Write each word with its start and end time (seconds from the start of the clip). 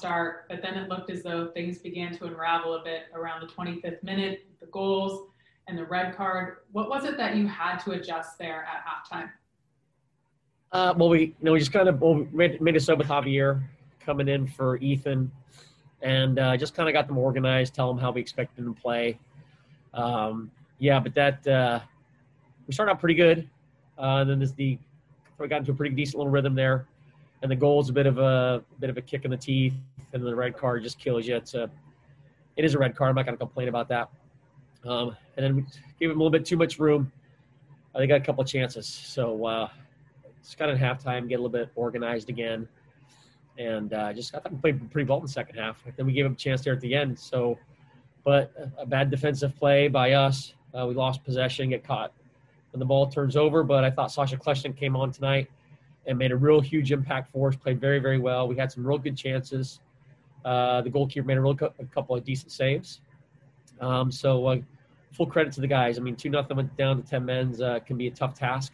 start, 0.00 0.46
but 0.48 0.62
then 0.62 0.74
it 0.74 0.88
looked 0.88 1.10
as 1.10 1.22
though 1.22 1.48
things 1.48 1.78
began 1.78 2.16
to 2.16 2.24
unravel 2.24 2.74
a 2.74 2.82
bit 2.82 3.02
around 3.14 3.42
the 3.42 3.46
25th 3.46 4.02
minute, 4.02 4.46
the 4.58 4.66
goals 4.66 5.28
and 5.68 5.76
the 5.76 5.84
red 5.84 6.16
card. 6.16 6.58
What 6.72 6.88
was 6.88 7.04
it 7.04 7.18
that 7.18 7.36
you 7.36 7.46
had 7.46 7.76
to 7.80 7.92
adjust 7.92 8.38
there 8.38 8.64
at 8.64 8.82
halftime? 8.82 9.30
Uh, 10.72 10.94
well, 10.96 11.10
we 11.10 11.20
you 11.20 11.34
know 11.42 11.52
we 11.52 11.58
just 11.58 11.72
kind 11.72 11.88
of 11.88 12.00
well, 12.00 12.26
made, 12.32 12.60
made 12.62 12.76
us 12.76 12.88
up 12.88 12.96
with 12.96 13.08
Javier 13.08 13.62
coming 14.00 14.28
in 14.28 14.46
for 14.46 14.78
Ethan, 14.78 15.30
and 16.00 16.38
uh, 16.38 16.56
just 16.56 16.74
kind 16.74 16.88
of 16.88 16.94
got 16.94 17.06
them 17.06 17.18
organized, 17.18 17.74
tell 17.74 17.92
them 17.92 17.98
how 18.00 18.10
we 18.10 18.20
expected 18.22 18.64
them 18.64 18.74
to 18.74 18.80
play. 18.80 19.18
Um, 19.92 20.50
yeah, 20.78 20.98
but 20.98 21.12
that 21.14 21.46
uh, 21.46 21.80
we 22.66 22.72
started 22.72 22.92
out 22.92 23.00
pretty 23.00 23.16
good. 23.16 23.48
Uh, 23.98 24.22
and 24.22 24.30
then 24.30 24.38
this 24.38 24.52
the 24.52 24.78
we 25.38 25.48
got 25.48 25.58
into 25.58 25.72
a 25.72 25.74
pretty 25.74 25.94
decent 25.94 26.16
little 26.16 26.30
rhythm 26.30 26.54
there 26.54 26.86
and 27.42 27.50
the 27.50 27.56
goal 27.56 27.80
is 27.80 27.88
a 27.88 27.92
bit 27.92 28.06
of 28.06 28.18
a, 28.18 28.62
bit 28.78 28.90
of 28.90 28.96
a 28.96 29.02
kick 29.02 29.24
in 29.24 29.30
the 29.30 29.36
teeth, 29.36 29.74
and 30.12 30.24
the 30.24 30.34
red 30.34 30.56
card 30.56 30.82
just 30.82 30.98
kills 30.98 31.26
you. 31.26 31.36
It's 31.36 31.54
a 31.54 31.70
it 32.56 32.64
is 32.64 32.74
a 32.74 32.78
red 32.78 32.94
card. 32.94 33.10
I'm 33.10 33.14
not 33.14 33.24
going 33.24 33.36
to 33.36 33.38
complain 33.38 33.68
about 33.68 33.88
that. 33.88 34.10
Um, 34.84 35.16
and 35.36 35.44
then 35.44 35.56
we 35.56 35.62
gave 35.98 36.10
him 36.10 36.16
a 36.16 36.22
little 36.22 36.30
bit 36.30 36.44
too 36.44 36.56
much 36.56 36.78
room. 36.78 37.10
They 37.96 38.06
got 38.06 38.20
a 38.20 38.24
couple 38.24 38.44
chances, 38.44 38.86
so 38.86 39.44
uh, 39.46 39.68
just 40.42 40.58
got 40.58 40.68
in 40.68 40.78
halftime, 40.78 41.28
get 41.28 41.36
a 41.36 41.42
little 41.42 41.48
bit 41.48 41.70
organized 41.74 42.28
again, 42.28 42.68
and 43.58 43.92
uh, 43.92 44.12
just 44.12 44.34
I 44.34 44.38
thought 44.38 44.52
we 44.52 44.58
played 44.58 44.90
pretty 44.90 45.08
well 45.08 45.18
in 45.18 45.24
the 45.24 45.30
second 45.30 45.56
half. 45.56 45.82
Then 45.96 46.06
we 46.06 46.12
gave 46.12 46.26
him 46.26 46.32
a 46.32 46.36
chance 46.36 46.62
there 46.62 46.72
at 46.72 46.80
the 46.80 46.94
end. 46.94 47.18
So, 47.18 47.58
but 48.24 48.52
a 48.78 48.86
bad 48.86 49.10
defensive 49.10 49.56
play 49.56 49.88
by 49.88 50.12
us. 50.12 50.54
Uh, 50.72 50.86
we 50.86 50.94
lost 50.94 51.24
possession, 51.24 51.70
get 51.70 51.82
caught 51.82 52.12
when 52.70 52.78
the 52.78 52.86
ball 52.86 53.08
turns 53.08 53.36
over. 53.36 53.64
But 53.64 53.82
I 53.82 53.90
thought 53.90 54.12
Sacha 54.12 54.36
Kljestan 54.36 54.76
came 54.76 54.94
on 54.94 55.10
tonight 55.10 55.50
and 56.06 56.18
made 56.18 56.32
a 56.32 56.36
real 56.36 56.60
huge 56.60 56.92
impact 56.92 57.30
for 57.32 57.48
us. 57.48 57.56
Played 57.56 57.80
very, 57.80 57.98
very 57.98 58.18
well. 58.18 58.48
We 58.48 58.56
had 58.56 58.72
some 58.72 58.86
real 58.86 58.98
good 58.98 59.16
chances. 59.16 59.80
Uh, 60.44 60.80
the 60.80 60.90
goalkeeper 60.90 61.26
made 61.26 61.36
a 61.36 61.40
real 61.40 61.54
co- 61.54 61.74
a 61.78 61.84
couple 61.84 62.16
of 62.16 62.24
decent 62.24 62.52
saves. 62.52 63.00
Um, 63.80 64.10
so 64.10 64.46
uh, 64.46 64.56
full 65.12 65.26
credit 65.26 65.52
to 65.54 65.60
the 65.60 65.66
guys. 65.66 65.98
I 65.98 66.00
mean, 66.00 66.16
two 66.16 66.30
nothing 66.30 66.56
went 66.56 66.76
down 66.76 67.02
to 67.02 67.08
ten 67.08 67.24
men's 67.24 67.60
uh, 67.60 67.80
can 67.80 67.96
be 67.96 68.06
a 68.06 68.10
tough 68.10 68.34
task. 68.34 68.72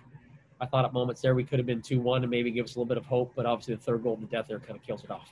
I 0.61 0.67
thought 0.67 0.85
at 0.85 0.93
moments 0.93 1.21
there 1.21 1.35
we 1.35 1.45
could 1.45 1.59
have 1.59 1.67
been 1.67 1.83
two 1.83 2.01
one 2.01 2.23
and 2.23 2.31
maybe 2.31 2.51
give 2.51 2.65
us 2.65 2.77
a 2.77 2.79
little 2.79 2.89
bit 2.89 2.97
of 2.97 3.05
hope, 3.05 3.33
but 3.37 3.47
obviously 3.47 3.75
the 3.75 3.83
third 3.83 4.03
goal 4.03 4.15
of 4.15 4.21
the 4.21 4.27
death 4.27 4.47
there 4.49 4.59
kind 4.59 4.79
of 4.79 4.83
kills 4.83 5.05
it 5.05 5.11
off. 5.11 5.29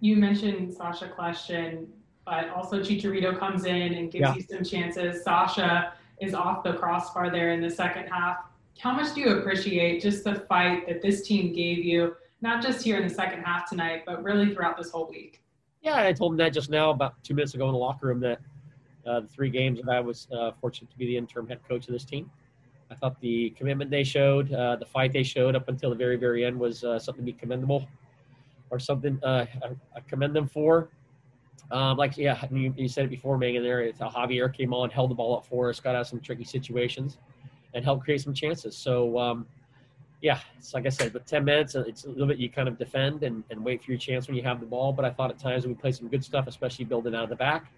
You 0.00 0.16
mentioned 0.16 0.72
Sacha 0.72 1.12
Kljestan, 1.16 1.86
but 2.24 2.48
also 2.50 2.80
Chicharito 2.80 3.38
comes 3.38 3.64
in 3.64 3.94
and 3.94 4.10
gives 4.10 4.22
yeah. 4.22 4.34
you 4.34 4.42
some 4.42 4.64
chances. 4.64 5.22
Sacha 5.22 5.92
is 6.20 6.34
off 6.34 6.62
the 6.62 6.72
crossbar 6.74 7.30
there 7.30 7.52
in 7.52 7.60
the 7.60 7.70
second 7.70 8.06
half 8.06 8.44
how 8.78 8.92
much 8.92 9.14
do 9.14 9.20
you 9.20 9.38
appreciate 9.38 10.02
just 10.02 10.24
the 10.24 10.34
fight 10.48 10.86
that 10.88 11.02
this 11.02 11.22
team 11.22 11.52
gave 11.52 11.84
you, 11.84 12.16
not 12.40 12.62
just 12.62 12.82
here 12.82 12.96
in 12.96 13.06
the 13.06 13.14
second 13.14 13.42
half 13.42 13.68
tonight, 13.68 14.02
but 14.06 14.22
really 14.22 14.52
throughout 14.52 14.76
this 14.76 14.90
whole 14.90 15.08
week? 15.08 15.42
Yeah, 15.82 15.96
I 15.96 16.12
told 16.12 16.32
him 16.32 16.38
that 16.38 16.52
just 16.52 16.70
now, 16.70 16.90
about 16.90 17.22
two 17.24 17.34
minutes 17.34 17.54
ago 17.54 17.66
in 17.66 17.72
the 17.72 17.78
locker 17.78 18.06
room, 18.06 18.20
that 18.20 18.40
uh, 19.06 19.20
the 19.20 19.28
three 19.28 19.50
games 19.50 19.80
that 19.82 19.90
I 19.90 20.00
was 20.00 20.28
uh, 20.32 20.52
fortunate 20.60 20.90
to 20.90 20.96
be 20.96 21.06
the 21.06 21.16
interim 21.16 21.48
head 21.48 21.60
coach 21.68 21.86
of 21.88 21.92
this 21.92 22.04
team. 22.04 22.30
I 22.90 22.94
thought 22.94 23.20
the 23.20 23.50
commitment 23.50 23.90
they 23.90 24.04
showed, 24.04 24.52
uh, 24.52 24.76
the 24.76 24.84
fight 24.84 25.12
they 25.12 25.22
showed 25.22 25.56
up 25.56 25.68
until 25.68 25.90
the 25.90 25.96
very, 25.96 26.16
very 26.16 26.44
end 26.44 26.58
was 26.58 26.84
uh, 26.84 26.98
something 26.98 27.24
to 27.24 27.32
be 27.32 27.38
commendable 27.38 27.88
or 28.70 28.78
something 28.78 29.18
uh, 29.22 29.46
I, 29.62 29.68
I, 29.96 30.00
commend 30.08 30.36
them 30.36 30.46
for. 30.46 30.90
Um, 31.70 31.96
like, 31.96 32.16
yeah, 32.16 32.44
you, 32.50 32.72
you, 32.76 32.88
said 32.88 33.06
it 33.06 33.08
before, 33.08 33.38
Megan, 33.38 33.62
there, 33.62 33.80
it's, 33.80 33.98
how 33.98 34.10
Javier 34.10 34.52
came 34.52 34.74
on, 34.74 34.90
held 34.90 35.10
the 35.10 35.14
ball 35.14 35.36
up 35.36 35.46
for 35.46 35.70
us, 35.70 35.80
got 35.80 35.94
out 35.94 36.06
some 36.06 36.20
tricky 36.20 36.44
situations 36.44 37.18
and 37.74 37.84
help 37.84 38.02
create 38.02 38.20
some 38.20 38.34
chances. 38.34 38.76
So, 38.76 39.18
um, 39.18 39.46
yeah, 40.20 40.38
it's 40.56 40.72
like 40.72 40.86
I 40.86 40.88
said, 40.88 41.12
but 41.12 41.26
10 41.26 41.44
minutes, 41.44 41.74
uh, 41.74 41.84
it's 41.86 42.04
a 42.04 42.08
little 42.08 42.28
bit 42.28 42.38
you 42.38 42.48
kind 42.48 42.68
of 42.68 42.78
defend 42.78 43.24
and, 43.24 43.42
and 43.50 43.64
wait 43.64 43.82
for 43.82 43.90
your 43.90 43.98
chance 43.98 44.28
when 44.28 44.36
you 44.36 44.42
have 44.44 44.60
the 44.60 44.66
ball. 44.66 44.92
But 44.92 45.04
I 45.04 45.10
thought 45.10 45.30
at 45.30 45.38
times 45.38 45.66
we 45.66 45.74
played 45.74 45.96
some 45.96 46.08
good 46.08 46.24
stuff, 46.24 46.46
especially 46.46 46.84
building 46.84 47.14
out 47.14 47.24
of 47.24 47.28
the 47.28 47.36
back, 47.36 47.72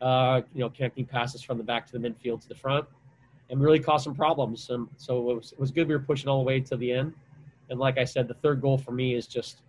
uh, 0.00 0.42
you 0.54 0.60
know, 0.60 0.70
connecting 0.70 1.06
passes 1.06 1.42
from 1.42 1.56
the 1.56 1.64
back 1.64 1.86
to 1.86 1.98
the 1.98 2.08
midfield 2.08 2.40
to 2.42 2.48
the 2.48 2.54
front, 2.54 2.84
and 3.48 3.60
really 3.60 3.78
caused 3.78 4.04
some 4.04 4.14
problems. 4.14 4.68
Um, 4.70 4.90
so 4.96 5.30
it 5.30 5.36
was, 5.36 5.52
it 5.52 5.60
was 5.60 5.70
good 5.70 5.86
we 5.86 5.94
were 5.94 6.00
pushing 6.00 6.28
all 6.28 6.38
the 6.38 6.44
way 6.44 6.58
to 6.60 6.76
the 6.76 6.92
end. 6.92 7.14
And 7.70 7.78
like 7.78 7.96
I 7.96 8.04
said, 8.04 8.26
the 8.26 8.34
third 8.34 8.60
goal 8.60 8.76
for 8.76 8.90
me 8.90 9.14
is 9.14 9.26
just 9.28 9.62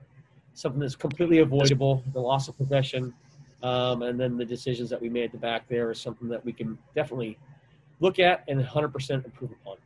something 0.55 0.79
that's 0.79 0.95
completely 0.95 1.39
avoidable 1.39 2.03
the 2.13 2.19
loss 2.19 2.47
of 2.47 2.57
possession. 2.57 3.13
Um, 3.61 4.01
and 4.01 4.19
then 4.19 4.37
the 4.37 4.45
decisions 4.45 4.89
that 4.89 5.01
we 5.01 5.09
made 5.09 5.25
at 5.25 5.31
the 5.31 5.37
back 5.37 5.67
there 5.67 5.91
is 5.91 5.99
something 5.99 6.27
that 6.29 6.43
we 6.43 6.53
can 6.53 6.77
definitely 6.95 7.37
look 7.99 8.19
at 8.19 8.43
and 8.47 8.63
100% 8.63 9.25
improve 9.25 9.51
upon. 9.51 9.77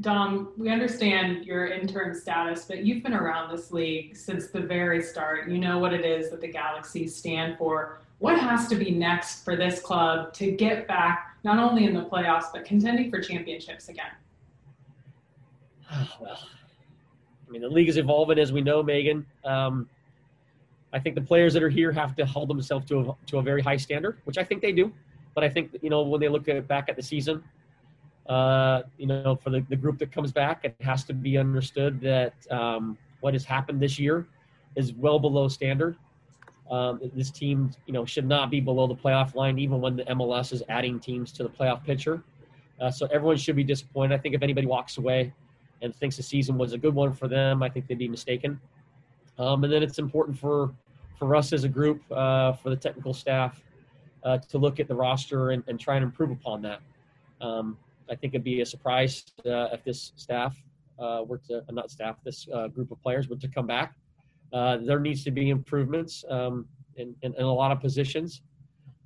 Dom, 0.00 0.52
we 0.56 0.70
understand 0.70 1.44
your 1.44 1.66
intern 1.66 2.14
status, 2.14 2.64
but 2.64 2.82
you've 2.82 3.02
been 3.02 3.12
around 3.12 3.54
this 3.54 3.72
league 3.72 4.16
since 4.16 4.48
the 4.48 4.60
very 4.60 5.02
start. 5.02 5.50
You 5.50 5.58
know 5.58 5.78
what 5.78 5.92
it 5.92 6.04
is 6.04 6.30
that 6.30 6.40
the 6.40 6.48
Galaxies 6.48 7.14
stand 7.14 7.58
for. 7.58 8.00
What 8.18 8.38
has 8.38 8.68
to 8.68 8.76
be 8.76 8.90
next 8.90 9.44
for 9.44 9.54
this 9.54 9.80
club 9.80 10.32
to 10.34 10.52
get 10.52 10.88
back 10.88 11.36
not 11.44 11.58
only 11.58 11.84
in 11.84 11.92
the 11.92 12.04
playoffs, 12.04 12.46
but 12.54 12.64
contending 12.64 13.10
for 13.10 13.20
championships 13.20 13.88
again? 13.90 14.12
well, 16.20 16.38
I 17.46 17.50
mean, 17.50 17.60
the 17.60 17.68
league 17.68 17.88
is 17.90 17.98
evolving, 17.98 18.38
as 18.38 18.50
we 18.50 18.62
know, 18.62 18.82
Megan. 18.82 19.26
Um, 19.44 19.88
I 20.94 20.98
think 20.98 21.14
the 21.16 21.22
players 21.22 21.52
that 21.52 21.62
are 21.62 21.68
here 21.68 21.92
have 21.92 22.16
to 22.16 22.24
hold 22.24 22.48
themselves 22.48 22.86
to 22.88 23.00
a, 23.00 23.16
to 23.26 23.38
a 23.38 23.42
very 23.42 23.60
high 23.60 23.76
standard, 23.76 24.18
which 24.24 24.38
I 24.38 24.44
think 24.44 24.62
they 24.62 24.72
do. 24.72 24.92
But 25.34 25.44
I 25.44 25.48
think 25.48 25.76
you 25.82 25.90
know 25.90 26.02
when 26.02 26.20
they 26.20 26.28
look 26.28 26.48
at 26.48 26.66
back 26.68 26.88
at 26.88 26.96
the 26.96 27.02
season, 27.02 27.42
uh, 28.28 28.82
you 28.98 29.06
know, 29.06 29.34
for 29.34 29.50
the, 29.50 29.60
the 29.68 29.76
group 29.76 29.98
that 29.98 30.12
comes 30.12 30.32
back, 30.32 30.64
it 30.64 30.76
has 30.80 31.04
to 31.04 31.14
be 31.14 31.38
understood 31.38 32.00
that 32.00 32.34
um, 32.50 32.96
what 33.20 33.34
has 33.34 33.44
happened 33.44 33.80
this 33.80 33.98
year 33.98 34.26
is 34.76 34.92
well 34.94 35.18
below 35.18 35.48
standard. 35.48 35.96
Um, 36.70 37.00
this 37.14 37.30
team, 37.30 37.70
you 37.86 37.92
know, 37.92 38.04
should 38.04 38.26
not 38.26 38.50
be 38.50 38.60
below 38.60 38.86
the 38.86 38.94
playoff 38.94 39.34
line, 39.34 39.58
even 39.58 39.80
when 39.80 39.96
the 39.96 40.04
MLS 40.04 40.52
is 40.52 40.62
adding 40.68 40.98
teams 41.00 41.32
to 41.32 41.42
the 41.42 41.48
playoff 41.48 41.84
picture. 41.84 42.22
Uh, 42.80 42.90
so 42.90 43.06
everyone 43.06 43.36
should 43.36 43.56
be 43.56 43.64
disappointed. 43.64 44.14
I 44.14 44.18
think 44.18 44.34
if 44.34 44.42
anybody 44.42 44.66
walks 44.66 44.96
away 44.96 45.32
and 45.82 45.94
thinks 45.94 46.16
the 46.16 46.22
season 46.22 46.56
was 46.56 46.72
a 46.72 46.78
good 46.78 46.94
one 46.94 47.12
for 47.12 47.28
them, 47.28 47.62
I 47.62 47.68
think 47.68 47.86
they'd 47.88 47.98
be 47.98 48.08
mistaken. 48.08 48.60
Um, 49.38 49.64
and 49.64 49.72
then 49.72 49.82
it's 49.82 49.98
important 49.98 50.38
for 50.38 50.72
for 51.18 51.36
us 51.36 51.52
as 51.52 51.62
a 51.62 51.68
group, 51.68 52.02
uh, 52.10 52.52
for 52.52 52.70
the 52.70 52.76
technical 52.76 53.14
staff, 53.14 53.62
uh, 54.24 54.38
to 54.38 54.58
look 54.58 54.80
at 54.80 54.88
the 54.88 54.94
roster 54.94 55.50
and, 55.50 55.62
and, 55.66 55.78
try 55.80 55.96
and 55.96 56.04
improve 56.04 56.30
upon 56.30 56.62
that. 56.62 56.80
Um, 57.40 57.76
I 58.10 58.14
think 58.14 58.34
it'd 58.34 58.44
be 58.44 58.60
a 58.60 58.66
surprise 58.66 59.24
uh, 59.46 59.68
if 59.72 59.82
this 59.84 60.12
staff 60.16 60.56
uh, 60.98 61.22
were 61.26 61.38
to, 61.48 61.62
not 61.70 61.90
staff, 61.90 62.16
this 62.24 62.46
uh, 62.54 62.68
group 62.68 62.90
of 62.90 63.02
players 63.02 63.28
were 63.28 63.36
to 63.36 63.48
come 63.48 63.66
back. 63.66 63.94
Uh, 64.52 64.76
there 64.78 65.00
needs 65.00 65.24
to 65.24 65.30
be 65.30 65.50
improvements 65.50 66.24
um, 66.28 66.66
in, 66.96 67.14
in, 67.22 67.34
in, 67.34 67.44
a 67.44 67.52
lot 67.52 67.72
of 67.72 67.80
positions. 67.80 68.42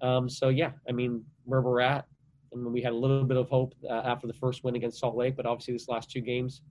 Um, 0.03 0.29
so, 0.29 0.49
yeah, 0.49 0.73
I 0.89 0.93
mean, 0.93 1.25
where 1.45 1.61
we're 1.61 1.81
at, 1.81 2.05
I 2.53 2.57
mean, 2.57 2.73
we 2.73 2.83
had 2.83 2.93
a 2.93 2.97
little 2.97 3.25
bit 3.25 3.37
of 3.37 3.49
hope 3.49 3.75
uh, 3.89 3.93
after 4.05 4.27
the 4.27 4.33
first 4.33 4.65
win 4.65 4.77
against 4.77 4.99
Salt 4.99 5.17
Lake, 5.17 5.37
but 5.37 5.47
obviously, 5.47 5.75
this 5.75 5.89
last 5.89 6.11
two 6.11 6.21
games 6.21 6.63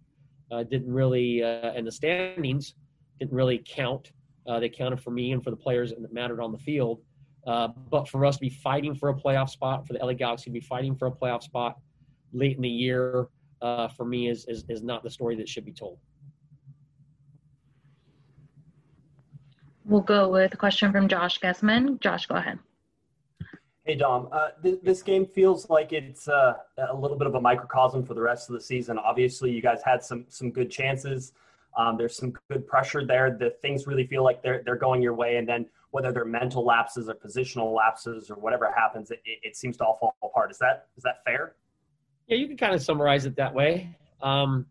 didn't 0.70 0.92
really, 0.92 1.42
and 1.42 1.86
the 1.86 1.92
standings 1.92 2.76
didn't 3.20 3.34
really 3.34 3.62
count. 3.66 4.12
they 4.60 4.70
counted 4.70 5.02
for 5.02 5.12
me 5.12 5.32
and 5.32 5.44
for 5.44 5.50
the 5.50 5.58
players 5.58 5.92
and 5.92 6.04
that 6.04 6.14
mattered 6.14 6.40
on 6.40 6.52
the 6.52 6.58
field. 6.58 7.02
Uh, 7.46 7.68
but 7.92 8.08
for 8.08 8.26
us 8.26 8.38
to 8.38 8.42
be 8.42 8.50
fighting 8.50 8.96
for 8.96 9.10
a 9.10 9.14
playoff 9.14 9.50
spot, 9.50 9.86
for 9.86 9.94
the 9.94 10.00
LA 10.00 10.14
Galaxy 10.14 10.46
to 10.46 10.52
be 10.52 10.60
fighting 10.60 10.96
for 10.96 11.08
a 11.08 11.12
playoff 11.12 11.44
spot 11.44 11.78
late 12.34 12.56
in 12.56 12.62
the 12.62 12.70
year, 12.70 13.28
uh, 13.62 13.88
for 13.88 14.06
me 14.06 14.30
is, 14.30 14.46
is 14.48 14.66
is 14.68 14.82
not 14.82 15.04
the 15.04 15.10
story 15.10 15.36
that 15.36 15.48
should 15.48 15.66
be 15.66 15.72
told. 15.72 15.98
We'll 19.86 20.02
go 20.02 20.30
with 20.30 20.54
a 20.54 20.58
question 20.58 20.92
from 20.92 21.08
Josh 21.08 21.40
Gessman. 21.40 22.00
Josh, 22.00 22.26
go 22.26 22.36
ahead. 22.36 22.58
Hey 23.84 23.94
Dom, 23.94 24.30
uh, 24.32 24.50
th- 24.64 24.80
this 24.82 25.04
game 25.04 25.28
feels 25.28 25.70
like 25.70 25.94
it's 25.94 26.28
uh, 26.28 26.56
a 26.90 26.96
little 26.96 27.18
bit 27.18 27.28
of 27.28 27.36
a 27.36 27.42
microcosm 27.42 28.04
for 28.04 28.16
the 28.16 28.22
rest 28.22 28.50
of 28.50 28.56
the 28.56 28.62
season. 28.62 28.98
Obviously, 28.98 29.52
you 29.52 29.62
guys 29.62 29.82
had 29.86 30.04
some 30.04 30.26
some 30.28 30.50
good 30.50 30.72
chances. 30.72 31.34
Um, 31.78 31.98
there's 31.98 32.16
some 32.16 32.34
good 32.50 32.66
pressure 32.68 33.06
there. 33.06 33.36
The 33.38 33.52
things 33.62 33.86
really 33.88 34.08
feel 34.08 34.24
like 34.24 34.42
they're 34.42 34.62
they're 34.66 34.78
going 34.78 35.02
your 35.02 35.14
way, 35.14 35.38
and 35.38 35.48
then 35.48 35.66
whether 35.92 36.12
they're 36.12 36.26
mental 36.26 36.66
lapses 36.66 37.10
or 37.10 37.16
positional 37.16 37.74
lapses 37.76 38.30
or 38.30 38.36
whatever 38.36 38.72
happens, 38.76 39.12
it, 39.12 39.22
it 39.26 39.56
seems 39.56 39.78
to 39.78 39.86
all 39.86 39.98
fall 39.98 40.16
apart. 40.24 40.52
Is 40.52 40.58
that 40.60 40.88
is 40.98 41.04
that 41.04 41.24
fair? 41.26 41.56
Yeah, 42.28 42.38
you 42.38 42.48
can 42.48 42.58
kind 42.58 42.74
of 42.74 42.82
summarize 42.82 43.26
it 43.26 43.36
that 43.36 43.54
way. 43.54 43.96
Um, 44.22 44.66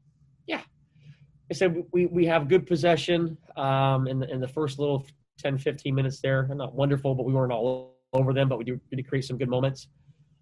yeah, 0.46 0.60
I 1.50 1.54
said 1.54 1.84
we, 1.92 2.06
we 2.06 2.26
have 2.26 2.48
good 2.48 2.66
possession 2.66 3.36
um, 3.56 4.08
in, 4.08 4.18
the, 4.18 4.30
in 4.30 4.40
the 4.40 4.48
first 4.48 4.78
little 4.78 5.06
10, 5.38 5.58
15 5.58 5.94
minutes 5.94 6.20
there. 6.20 6.48
Not 6.52 6.74
wonderful, 6.74 7.14
but 7.14 7.24
we 7.24 7.32
weren't 7.32 7.52
all 7.52 7.96
over 8.12 8.32
them, 8.32 8.48
but 8.48 8.58
we 8.58 8.64
did 8.64 9.08
create 9.08 9.24
some 9.24 9.38
good 9.38 9.48
moments. 9.48 9.88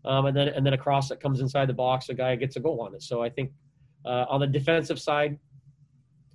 Um, 0.04 0.26
and 0.26 0.36
then 0.36 0.48
and 0.48 0.66
then 0.66 0.72
a 0.72 0.78
cross 0.78 1.08
that 1.10 1.20
comes 1.20 1.40
inside 1.40 1.68
the 1.68 1.74
box, 1.74 2.08
a 2.08 2.14
guy 2.14 2.34
gets 2.36 2.56
a 2.56 2.60
goal 2.60 2.80
on 2.80 2.94
it. 2.94 3.02
So 3.02 3.22
I 3.22 3.30
think 3.30 3.52
uh, 4.04 4.26
on 4.28 4.40
the 4.40 4.46
defensive 4.46 5.00
side, 5.00 5.38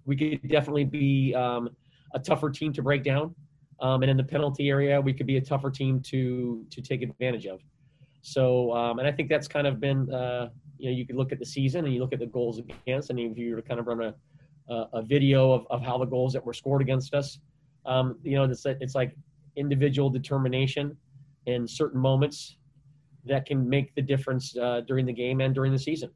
we 0.08 0.16
could 0.16 0.50
definitely 0.50 0.86
be 0.86 1.36
um, 1.36 1.70
a 2.16 2.20
tougher 2.20 2.50
team 2.50 2.74
to 2.74 2.82
break 2.82 3.04
down. 3.04 3.36
Um, 3.80 4.02
and 4.02 4.10
in 4.10 4.18
the 4.18 4.24
penalty 4.24 4.70
area, 4.70 5.00
we 5.00 5.14
could 5.14 5.28
be 5.28 5.38
a 5.38 5.42
tougher 5.42 5.70
team 5.70 6.02
to 6.12 6.66
to 6.72 6.82
take 6.82 7.04
advantage 7.04 7.46
of. 7.46 7.60
So, 8.22 8.74
um, 8.74 8.98
and 9.00 9.08
I 9.08 9.12
think 9.12 9.30
that's 9.30 9.48
kind 9.48 9.68
of 9.68 9.80
been, 9.80 10.12
uh, 10.12 10.50
you 10.78 10.90
know, 10.90 10.98
you 10.98 11.06
could 11.06 11.16
look 11.16 11.32
at 11.32 11.40
the 11.40 11.46
season 11.46 11.86
and 11.86 11.94
you 11.94 12.02
look 12.02 12.12
at 12.12 12.20
the 12.20 12.26
goals 12.26 12.60
against, 12.60 13.10
and 13.10 13.20
if 13.20 13.38
you 13.38 13.52
were 13.52 13.62
to 13.62 13.68
kind 13.68 13.80
of 13.80 13.88
run 13.88 14.02
a, 14.02 14.16
a, 14.74 14.90
a 15.00 15.02
video 15.04 15.52
of, 15.52 15.66
of 15.70 15.82
how 15.82 15.98
the 15.98 16.06
goals 16.06 16.34
that 16.34 16.44
were 16.46 16.54
scored 16.54 16.82
against 16.82 17.14
us, 17.14 17.40
um, 17.86 18.18
you 18.24 18.36
know, 18.36 18.44
it's, 18.44 18.66
it's 18.66 18.96
like 18.96 19.16
individual 19.56 20.10
determination 20.10 20.98
in 21.46 21.68
certain 21.68 22.02
moments 22.02 22.58
that 23.24 23.46
can 23.46 23.70
make 23.70 23.96
the 23.96 24.02
difference 24.02 24.58
uh, 24.58 24.82
during 24.88 25.06
the 25.06 25.14
game 25.14 25.40
and 25.40 25.56
during 25.56 25.72
the 25.72 25.80
season. 25.80 26.10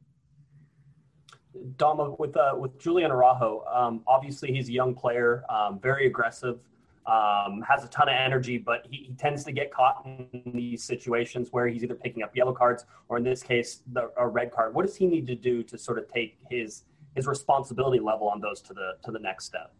Dom, 1.76 2.16
with 2.18 2.36
uh, 2.36 2.54
with 2.56 2.78
Julian 2.78 3.10
Araujo, 3.10 3.64
um, 3.72 4.02
obviously 4.06 4.52
he's 4.52 4.68
a 4.68 4.72
young 4.72 4.94
player, 4.94 5.44
um, 5.50 5.78
very 5.80 6.06
aggressive, 6.06 6.58
um, 7.06 7.62
has 7.68 7.84
a 7.84 7.88
ton 7.88 8.08
of 8.08 8.14
energy, 8.14 8.58
but 8.58 8.86
he, 8.90 9.08
he, 9.08 9.12
tends 9.14 9.44
to 9.44 9.52
get 9.52 9.72
caught 9.72 10.06
in 10.06 10.42
these 10.54 10.84
situations 10.84 11.48
where 11.50 11.66
he's 11.66 11.82
either 11.82 11.94
picking 11.94 12.22
up 12.22 12.34
yellow 12.34 12.52
cards 12.52 12.86
or, 13.08 13.18
in 13.18 13.24
this 13.24 13.42
case, 13.42 13.82
the, 13.92 14.10
a 14.16 14.26
red 14.26 14.52
card. 14.52 14.74
What 14.74 14.86
does 14.86 14.96
he 14.96 15.06
need 15.06 15.26
to 15.26 15.34
do 15.34 15.62
to 15.64 15.76
sort 15.76 15.98
of 15.98 16.10
take 16.12 16.38
his 16.50 16.84
his 17.14 17.26
responsibility 17.26 18.00
level 18.00 18.28
on 18.28 18.40
those 18.40 18.62
to 18.62 18.72
the 18.72 18.92
to 19.04 19.10
the 19.10 19.18
next 19.18 19.44
step? 19.44 19.74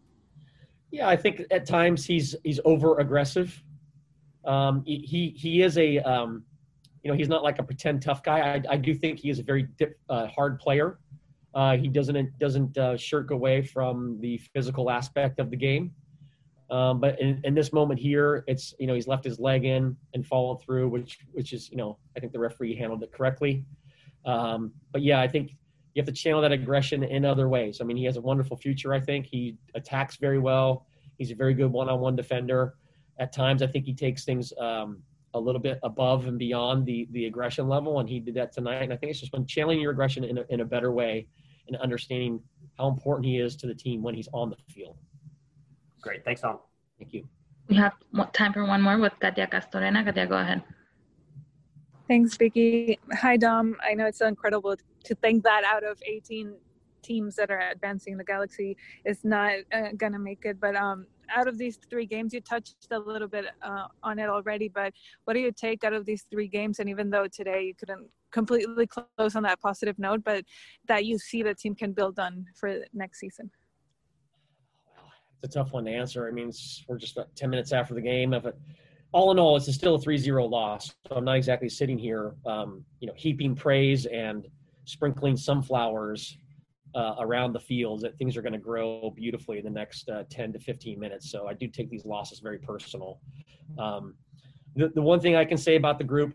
Yeah, 0.91 1.07
I 1.07 1.15
think 1.15 1.41
at 1.49 1.65
times 1.65 2.05
he's 2.05 2.35
he's 2.43 2.59
over 2.65 2.99
aggressive. 2.99 3.63
Um, 4.45 4.83
he 4.85 5.33
he 5.35 5.61
is 5.61 5.77
a 5.77 5.99
um, 5.99 6.43
you 7.03 7.11
know 7.11 7.17
he's 7.17 7.29
not 7.29 7.41
like 7.41 7.57
a 7.59 7.63
pretend 7.63 8.01
tough 8.01 8.21
guy. 8.21 8.55
I, 8.55 8.73
I 8.73 8.77
do 8.77 8.93
think 8.93 9.19
he 9.19 9.29
is 9.29 9.39
a 9.39 9.43
very 9.43 9.63
dip, 9.63 9.97
uh, 10.09 10.27
hard 10.27 10.59
player. 10.59 10.99
Uh, 11.53 11.77
he 11.77 11.87
doesn't 11.87 12.39
doesn't 12.39 12.77
uh, 12.77 12.97
shirk 12.97 13.31
away 13.31 13.61
from 13.61 14.19
the 14.21 14.37
physical 14.53 14.89
aspect 14.89 15.39
of 15.39 15.49
the 15.51 15.57
game. 15.57 15.91
Um, 16.69 16.99
but 16.99 17.19
in, 17.21 17.39
in, 17.43 17.53
this 17.53 17.71
moment 17.71 17.99
here, 17.99 18.43
it's 18.47 18.73
you 18.79 18.87
know 18.87 18.95
he's 18.95 19.07
left 19.07 19.23
his 19.23 19.39
leg 19.39 19.63
in 19.63 19.95
and 20.15 20.25
followed 20.25 20.63
through, 20.63 20.89
which 20.89 21.19
which 21.31 21.53
is 21.53 21.69
you 21.69 21.77
know 21.77 21.99
I 22.17 22.19
think 22.19 22.33
the 22.33 22.39
referee 22.39 22.75
handled 22.75 23.03
it 23.03 23.11
correctly. 23.11 23.63
Um, 24.25 24.71
but 24.91 25.03
yeah, 25.03 25.19
I 25.19 25.27
think 25.27 25.51
you 25.93 26.01
have 26.01 26.07
to 26.07 26.11
channel 26.11 26.41
that 26.41 26.51
aggression 26.51 27.03
in 27.03 27.25
other 27.25 27.47
ways. 27.49 27.79
I 27.81 27.83
mean, 27.83 27.97
he 27.97 28.05
has 28.05 28.17
a 28.17 28.21
wonderful 28.21 28.57
future. 28.57 28.93
I 28.93 28.99
think 28.99 29.27
he 29.27 29.57
attacks 29.75 30.15
very 30.15 30.39
well. 30.39 30.87
He's 31.19 31.29
a 31.29 31.35
very 31.35 31.53
good 31.53 31.71
one-on-one 31.71 32.15
defender. 32.15 32.73
At 33.19 33.31
times, 33.31 33.61
I 33.61 33.67
think 33.67 33.85
he 33.85 33.93
takes 33.93 34.25
things 34.25 34.51
um, 34.59 35.03
a 35.35 35.39
little 35.39 35.61
bit 35.61 35.77
above 35.83 36.25
and 36.25 36.39
beyond 36.39 36.87
the 36.87 37.07
the 37.11 37.27
aggression 37.27 37.67
level, 37.67 37.99
and 37.99 38.09
he 38.09 38.19
did 38.19 38.33
that 38.33 38.51
tonight. 38.51 38.81
And 38.81 38.93
I 38.93 38.97
think 38.97 39.11
it's 39.11 39.19
just 39.19 39.31
been 39.31 39.45
channeling 39.45 39.79
your 39.79 39.91
aggression 39.91 40.23
in 40.23 40.39
a, 40.39 40.43
in 40.49 40.61
a 40.61 40.65
better 40.65 40.91
way 40.91 41.27
and 41.67 41.77
understanding 41.77 42.39
how 42.77 42.87
important 42.87 43.25
he 43.25 43.39
is 43.39 43.55
to 43.57 43.67
the 43.67 43.75
team 43.75 44.01
when 44.01 44.15
he's 44.15 44.29
on 44.33 44.49
the 44.49 44.57
field. 44.73 44.97
Great. 46.01 46.23
Thanks, 46.25 46.41
Tom. 46.41 46.59
Thank 46.99 47.13
you. 47.13 47.27
We 47.69 47.75
have 47.77 47.93
time 48.33 48.51
for 48.51 48.65
one 48.65 48.81
more 48.81 48.97
with 48.97 49.13
Katia 49.19 49.47
Castorena. 49.47 50.03
Katia, 50.03 50.27
go 50.27 50.37
ahead. 50.37 50.63
Thanks, 52.07 52.35
Vicky. 52.35 52.99
Hi, 53.13 53.37
Dom. 53.37 53.77
I 53.81 53.93
know 53.93 54.05
it's 54.05 54.19
so 54.19 54.27
incredible 54.27 54.75
to 55.05 55.15
think 55.15 55.43
that 55.43 55.63
out 55.63 55.83
of 55.83 55.97
18 56.05 56.55
teams 57.01 57.35
that 57.35 57.49
are 57.49 57.59
advancing 57.59 58.17
the 58.17 58.23
Galaxy 58.23 58.75
is 59.05 59.23
not 59.23 59.53
uh, 59.73 59.89
gonna 59.97 60.19
make 60.19 60.45
it. 60.45 60.59
But 60.59 60.75
um, 60.75 61.05
out 61.33 61.47
of 61.47 61.57
these 61.57 61.79
three 61.89 62.05
games, 62.05 62.33
you 62.33 62.41
touched 62.41 62.87
a 62.91 62.99
little 62.99 63.27
bit 63.27 63.45
uh, 63.61 63.87
on 64.01 64.19
it 64.19 64.29
already. 64.29 64.67
But 64.67 64.93
what 65.25 65.33
do 65.33 65.39
you 65.39 65.51
take 65.51 65.83
out 65.83 65.93
of 65.93 66.05
these 66.05 66.25
three 66.29 66.47
games? 66.47 66.79
And 66.79 66.89
even 66.89 67.09
though 67.09 67.27
today 67.27 67.63
you 67.63 67.75
couldn't 67.75 68.07
completely 68.33 68.87
close 68.87 69.35
on 69.35 69.43
that 69.43 69.61
positive 69.61 69.97
note, 69.97 70.23
but 70.23 70.43
that 70.87 71.05
you 71.05 71.17
see 71.17 71.43
the 71.43 71.55
team 71.55 71.75
can 71.75 71.93
build 71.93 72.19
on 72.19 72.45
for 72.55 72.79
next 72.93 73.19
season? 73.19 73.49
It's 75.41 75.55
a 75.55 75.59
tough 75.59 75.71
one 75.71 75.85
to 75.85 75.91
answer. 75.91 76.27
I 76.27 76.31
mean, 76.31 76.51
we're 76.87 76.97
just 76.97 77.15
about 77.15 77.33
10 77.35 77.49
minutes 77.49 77.71
after 77.71 77.93
the 77.93 78.01
game. 78.01 78.33
If 78.33 78.45
it, 78.45 78.57
all 79.11 79.31
in 79.31 79.39
all, 79.39 79.55
it's 79.55 79.71
still 79.73 79.95
a 79.95 79.99
3-0 79.99 80.49
loss. 80.49 80.93
So 81.07 81.15
I'm 81.15 81.25
not 81.25 81.37
exactly 81.37 81.69
sitting 81.69 81.97
here, 81.97 82.33
um, 82.45 82.83
you 82.99 83.07
know, 83.07 83.13
heaping 83.15 83.55
praise 83.55 84.05
and 84.05 84.47
sprinkling 84.85 85.37
sunflowers 85.37 86.37
uh, 86.95 87.15
around 87.19 87.53
the 87.53 87.59
field 87.59 88.01
that 88.01 88.17
things 88.17 88.37
are 88.37 88.41
going 88.41 88.53
to 88.53 88.59
grow 88.59 89.11
beautifully 89.15 89.57
in 89.57 89.63
the 89.63 89.69
next 89.69 90.09
uh, 90.09 90.23
10 90.29 90.53
to 90.53 90.59
15 90.59 90.99
minutes. 90.99 91.31
So 91.31 91.47
I 91.47 91.53
do 91.53 91.67
take 91.67 91.89
these 91.89 92.05
losses 92.05 92.39
very 92.39 92.59
personal. 92.59 93.19
Um, 93.77 94.15
the, 94.75 94.89
the 94.89 95.01
one 95.01 95.19
thing 95.19 95.35
I 95.35 95.45
can 95.45 95.57
say 95.57 95.75
about 95.75 95.97
the 95.97 96.03
group 96.03 96.33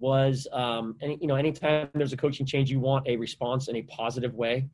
was, 0.00 0.46
um, 0.52 0.96
any, 1.00 1.18
you 1.20 1.26
know, 1.26 1.34
anytime 1.34 1.88
there's 1.94 2.12
a 2.12 2.16
coaching 2.16 2.46
change, 2.46 2.70
you 2.70 2.80
want 2.80 3.06
a 3.06 3.16
response 3.16 3.68
in 3.68 3.76
a 3.76 3.82
positive 3.82 4.34
way. 4.34 4.68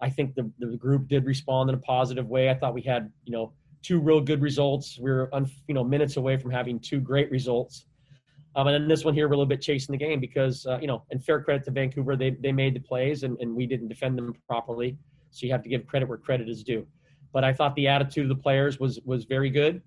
I 0.00 0.10
think 0.10 0.34
the, 0.34 0.50
the 0.58 0.76
group 0.76 1.08
did 1.08 1.24
respond 1.24 1.70
in 1.70 1.74
a 1.74 1.78
positive 1.78 2.28
way. 2.28 2.50
I 2.50 2.54
thought 2.54 2.74
we 2.74 2.82
had, 2.82 3.10
you 3.24 3.32
know, 3.32 3.52
two 3.82 4.00
real 4.00 4.20
good 4.20 4.40
results. 4.40 4.98
We 4.98 5.10
are 5.10 5.30
you 5.66 5.74
know, 5.74 5.84
minutes 5.84 6.16
away 6.16 6.36
from 6.36 6.50
having 6.50 6.78
two 6.78 7.00
great 7.00 7.30
results. 7.30 7.86
Um, 8.56 8.66
and 8.66 8.74
then 8.74 8.88
this 8.88 9.04
one 9.04 9.14
here, 9.14 9.28
we're 9.28 9.34
a 9.34 9.36
little 9.36 9.46
bit 9.46 9.60
chasing 9.60 9.92
the 9.92 9.98
game 9.98 10.20
because, 10.20 10.66
uh, 10.66 10.78
you 10.80 10.86
know, 10.86 11.04
and 11.10 11.22
fair 11.22 11.40
credit 11.40 11.64
to 11.64 11.70
Vancouver, 11.70 12.16
they, 12.16 12.30
they 12.30 12.52
made 12.52 12.74
the 12.74 12.80
plays 12.80 13.22
and, 13.22 13.38
and 13.40 13.54
we 13.54 13.66
didn't 13.66 13.88
defend 13.88 14.18
them 14.18 14.34
properly. 14.48 14.96
So 15.30 15.46
you 15.46 15.52
have 15.52 15.62
to 15.62 15.68
give 15.68 15.86
credit 15.86 16.08
where 16.08 16.18
credit 16.18 16.48
is 16.48 16.64
due. 16.64 16.86
But 17.32 17.44
I 17.44 17.52
thought 17.52 17.74
the 17.76 17.88
attitude 17.88 18.30
of 18.30 18.36
the 18.36 18.42
players 18.42 18.80
was 18.80 19.00
was 19.04 19.24
very 19.24 19.50
good. 19.50 19.82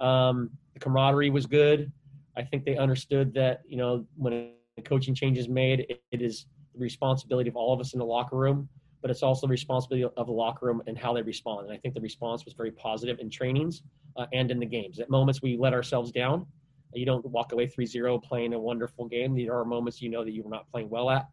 Um, 0.00 0.50
the 0.74 0.80
camaraderie 0.80 1.30
was 1.30 1.46
good. 1.46 1.92
I 2.38 2.44
think 2.44 2.64
they 2.64 2.76
understood 2.76 3.34
that 3.34 3.62
you 3.66 3.76
know 3.76 4.06
when 4.16 4.50
a 4.78 4.82
coaching 4.82 5.14
change 5.14 5.36
is 5.38 5.48
made, 5.48 5.80
it, 5.80 6.02
it 6.12 6.22
is 6.22 6.46
the 6.74 6.80
responsibility 6.80 7.48
of 7.48 7.56
all 7.56 7.72
of 7.74 7.80
us 7.80 7.92
in 7.92 7.98
the 7.98 8.04
locker 8.04 8.36
room, 8.36 8.68
but 9.02 9.10
it's 9.10 9.22
also 9.22 9.46
the 9.46 9.50
responsibility 9.50 10.04
of 10.16 10.26
the 10.26 10.32
locker 10.32 10.66
room 10.66 10.82
and 10.86 10.96
how 10.96 11.12
they 11.12 11.22
respond. 11.22 11.66
And 11.66 11.74
I 11.74 11.78
think 11.78 11.94
the 11.94 12.00
response 12.00 12.44
was 12.44 12.54
very 12.54 12.70
positive 12.70 13.18
in 13.18 13.28
trainings 13.28 13.82
uh, 14.16 14.26
and 14.32 14.50
in 14.50 14.58
the 14.58 14.66
games. 14.66 15.00
At 15.00 15.10
moments 15.10 15.42
we 15.42 15.56
let 15.56 15.74
ourselves 15.74 16.12
down. 16.12 16.46
You 16.94 17.04
don't 17.04 17.24
walk 17.26 17.52
away 17.52 17.66
3-0 17.66 18.22
playing 18.22 18.54
a 18.54 18.58
wonderful 18.58 19.06
game. 19.08 19.36
There 19.36 19.54
are 19.54 19.64
moments 19.64 20.00
you 20.00 20.08
know 20.08 20.24
that 20.24 20.32
you 20.32 20.42
were 20.42 20.50
not 20.50 20.70
playing 20.70 20.88
well 20.88 21.10
at. 21.10 21.26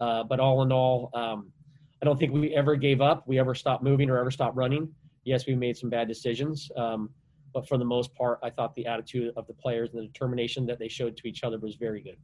Uh, 0.00 0.24
but 0.24 0.40
all 0.40 0.62
in 0.62 0.72
all, 0.72 1.10
um, 1.14 1.52
I 2.00 2.06
don't 2.06 2.18
think 2.18 2.32
we 2.32 2.54
ever 2.54 2.74
gave 2.74 3.00
up. 3.00 3.26
We 3.26 3.38
ever 3.38 3.54
stopped 3.54 3.82
moving 3.82 4.08
or 4.08 4.18
ever 4.18 4.30
stopped 4.30 4.56
running. 4.56 4.88
Yes, 5.24 5.46
we 5.46 5.54
made 5.54 5.76
some 5.76 5.90
bad 5.90 6.08
decisions. 6.08 6.70
Um, 6.76 7.10
but 7.54 7.66
for 7.68 7.78
the 7.78 7.84
most 7.84 8.14
part, 8.14 8.40
I 8.42 8.50
thought 8.50 8.74
the 8.74 8.86
attitude 8.86 9.32
of 9.36 9.46
the 9.46 9.54
players 9.54 9.90
and 9.94 10.02
the 10.02 10.06
determination 10.06 10.66
that 10.66 10.78
they 10.78 10.88
showed 10.88 11.16
to 11.18 11.28
each 11.28 11.44
other 11.44 11.58
was 11.58 11.76
very 11.76 12.02
good. 12.02 12.16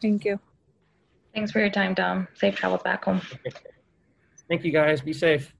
Thank 0.00 0.26
you. 0.26 0.38
Thanks 1.34 1.50
for 1.50 1.58
your 1.58 1.70
time, 1.70 1.94
Dom. 1.94 2.28
Safe 2.34 2.54
travels 2.54 2.82
back 2.82 3.04
home. 3.04 3.22
Thank 4.48 4.64
you, 4.64 4.70
guys. 4.70 5.00
Be 5.00 5.12
safe. 5.12 5.54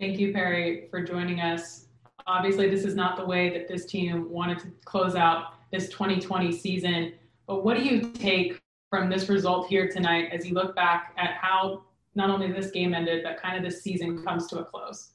Thank 0.00 0.18
you, 0.18 0.32
Perry, 0.32 0.88
for 0.90 1.02
joining 1.02 1.40
us. 1.40 1.84
Obviously, 2.26 2.70
this 2.70 2.86
is 2.86 2.94
not 2.94 3.18
the 3.18 3.24
way 3.26 3.50
that 3.50 3.68
this 3.68 3.84
team 3.84 4.30
wanted 4.30 4.58
to 4.60 4.72
close 4.86 5.14
out 5.14 5.52
this 5.72 5.90
2020 5.90 6.52
season. 6.52 7.12
But 7.46 7.66
what 7.66 7.76
do 7.76 7.84
you 7.84 8.10
take 8.12 8.62
from 8.88 9.10
this 9.10 9.28
result 9.28 9.66
here 9.68 9.90
tonight 9.90 10.30
as 10.32 10.48
you 10.48 10.54
look 10.54 10.74
back 10.74 11.14
at 11.18 11.34
how 11.34 11.82
not 12.14 12.30
only 12.30 12.50
this 12.50 12.70
game 12.70 12.94
ended, 12.94 13.22
but 13.22 13.42
kind 13.42 13.58
of 13.58 13.62
this 13.62 13.82
season 13.82 14.24
comes 14.24 14.46
to 14.46 14.60
a 14.60 14.64
close? 14.64 15.10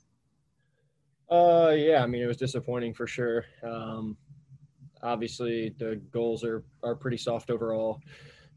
Uh, 1.32 1.74
yeah, 1.75 2.04
I 2.04 2.06
mean, 2.06 2.22
it 2.22 2.27
was 2.27 2.38
disappointing 2.38 2.94
for 2.94 3.08
sure. 3.08 3.44
Um, 3.63 4.15
obviously, 5.01 5.74
the 5.80 6.00
goals 6.12 6.44
are, 6.44 6.63
are 6.84 6.94
pretty 6.94 7.18
soft 7.18 7.50
overall. 7.50 8.01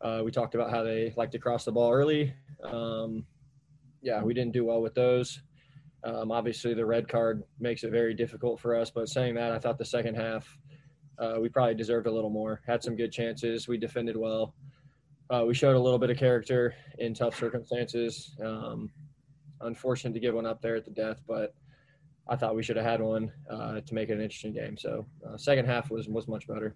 Uh, 0.03 0.21
we 0.23 0.31
talked 0.31 0.55
about 0.55 0.71
how 0.71 0.83
they 0.83 1.15
like 1.17 1.31
to 1.31 1.39
cross 1.39 1.65
the 1.65 1.73
ball 1.73 1.91
early. 1.91 2.35
Um, 2.63 3.25
yeah, 4.03 4.23
we 4.23 4.35
didn't 4.35 4.53
do 4.53 4.67
well 4.67 4.83
with 4.83 4.95
those. 4.95 5.41
Um, 6.05 6.31
obviously, 6.31 6.75
the 6.75 6.87
red 6.87 7.09
card 7.09 7.43
makes 7.59 7.83
it 7.83 7.91
very 7.91 8.15
difficult 8.15 8.61
for 8.61 8.77
us. 8.77 8.91
But 8.91 9.09
saying 9.09 9.35
that, 9.35 9.53
I 9.53 9.59
thought 9.59 9.79
the 9.79 9.85
second 9.85 10.15
half 10.15 10.59
uh, 11.19 11.37
we 11.41 11.49
probably 11.49 11.75
deserved 11.75 12.07
a 12.07 12.11
little 12.11 12.31
more. 12.31 12.61
Had 12.67 12.83
some 12.83 12.97
good 12.97 13.13
chances. 13.13 13.67
We 13.67 13.77
defended 13.77 14.17
well. 14.17 14.55
Uh, 15.31 15.45
we 15.47 15.55
showed 15.55 15.77
a 15.77 15.79
little 15.79 15.99
bit 15.99 16.11
of 16.11 16.17
character 16.17 16.75
in 16.99 17.13
tough 17.13 17.37
circumstances. 17.37 18.37
Um, 18.43 18.91
unfortunate 19.61 20.15
to 20.15 20.21
give 20.21 20.35
one 20.35 20.47
up 20.47 20.63
there 20.63 20.77
at 20.77 20.85
the 20.85 20.91
death, 20.91 21.21
but 21.27 21.55
I 22.29 22.37
thought 22.37 22.55
we 22.55 22.63
should 22.63 22.77
have 22.77 22.85
had 22.85 23.01
one 23.01 23.33
uh, 23.51 23.81
to 23.81 23.95
make 23.95 24.11
it 24.11 24.15
an 24.15 24.21
interesting 24.21 24.53
game. 24.53 24.77
So 24.79 25.07
uh, 25.27 25.37
second 25.37 25.67
half 25.67 25.91
was 25.91 26.09
was 26.09 26.29
much 26.29 26.47
better. 26.47 26.75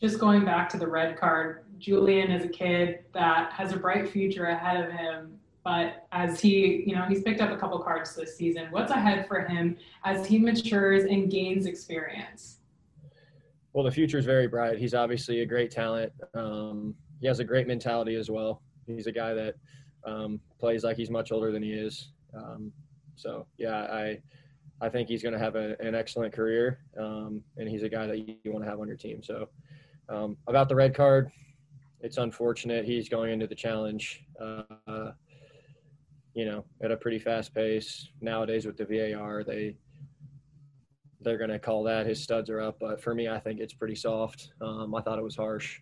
Just 0.00 0.18
going 0.18 0.44
back 0.44 0.68
to 0.70 0.78
the 0.78 0.86
red 0.86 1.18
card, 1.18 1.64
Julian 1.78 2.30
is 2.30 2.44
a 2.44 2.48
kid 2.48 3.00
that 3.12 3.52
has 3.52 3.72
a 3.72 3.76
bright 3.76 4.08
future 4.08 4.46
ahead 4.46 4.82
of 4.84 4.90
him. 4.90 5.38
But 5.64 6.06
as 6.12 6.40
he, 6.40 6.84
you 6.86 6.94
know, 6.94 7.04
he's 7.08 7.22
picked 7.22 7.40
up 7.40 7.50
a 7.50 7.56
couple 7.56 7.78
cards 7.80 8.14
this 8.14 8.36
season. 8.36 8.68
What's 8.70 8.90
ahead 8.90 9.28
for 9.28 9.40
him 9.40 9.76
as 10.04 10.26
he 10.26 10.38
matures 10.38 11.04
and 11.04 11.30
gains 11.30 11.66
experience? 11.66 12.58
Well, 13.72 13.84
the 13.84 13.90
future 13.90 14.18
is 14.18 14.24
very 14.24 14.48
bright. 14.48 14.78
He's 14.78 14.94
obviously 14.94 15.40
a 15.40 15.46
great 15.46 15.70
talent. 15.70 16.12
Um, 16.34 16.94
he 17.20 17.26
has 17.26 17.40
a 17.40 17.44
great 17.44 17.66
mentality 17.66 18.16
as 18.16 18.30
well. 18.30 18.62
He's 18.86 19.06
a 19.06 19.12
guy 19.12 19.34
that 19.34 19.54
um, 20.04 20.40
plays 20.58 20.82
like 20.82 20.96
he's 20.96 21.10
much 21.10 21.30
older 21.30 21.52
than 21.52 21.62
he 21.62 21.72
is. 21.72 22.10
Um, 22.34 22.72
so 23.14 23.46
yeah, 23.58 23.82
I 23.82 24.18
I 24.80 24.88
think 24.88 25.08
he's 25.08 25.22
going 25.22 25.34
to 25.34 25.38
have 25.38 25.56
a, 25.56 25.76
an 25.80 25.94
excellent 25.94 26.32
career, 26.32 26.78
um, 26.98 27.42
and 27.58 27.68
he's 27.68 27.82
a 27.82 27.88
guy 27.88 28.06
that 28.06 28.18
you, 28.18 28.36
want 28.46 28.64
to 28.64 28.70
have 28.70 28.80
on 28.80 28.88
your 28.88 28.96
team. 28.96 29.22
So 29.22 29.48
um, 30.08 30.38
about 30.46 30.70
the 30.70 30.74
red 30.74 30.94
card, 30.94 31.30
it's 32.00 32.16
unfortunate. 32.16 32.86
He's 32.86 33.08
going 33.08 33.30
into 33.30 33.46
the 33.46 33.54
challenge, 33.54 34.24
uh, 34.40 35.12
you 36.34 36.44
know, 36.44 36.64
at 36.82 36.90
a 36.90 36.96
pretty 36.96 37.18
fast 37.18 37.54
pace. 37.54 38.08
Nowadays 38.20 38.66
with 38.66 38.76
the 38.76 38.84
VAR, 38.84 39.44
they 39.44 39.76
they're 41.22 41.38
going 41.38 41.50
to 41.50 41.58
call 41.58 41.82
that 41.84 42.06
his 42.06 42.22
studs 42.22 42.48
are 42.48 42.60
up. 42.60 42.78
But 42.80 43.02
for 43.02 43.14
me, 43.14 43.28
I 43.28 43.38
think 43.38 43.60
it's 43.60 43.74
pretty 43.74 43.94
soft. 43.94 44.52
Um, 44.60 44.94
I 44.94 45.02
thought 45.02 45.18
it 45.18 45.24
was 45.24 45.36
harsh, 45.36 45.80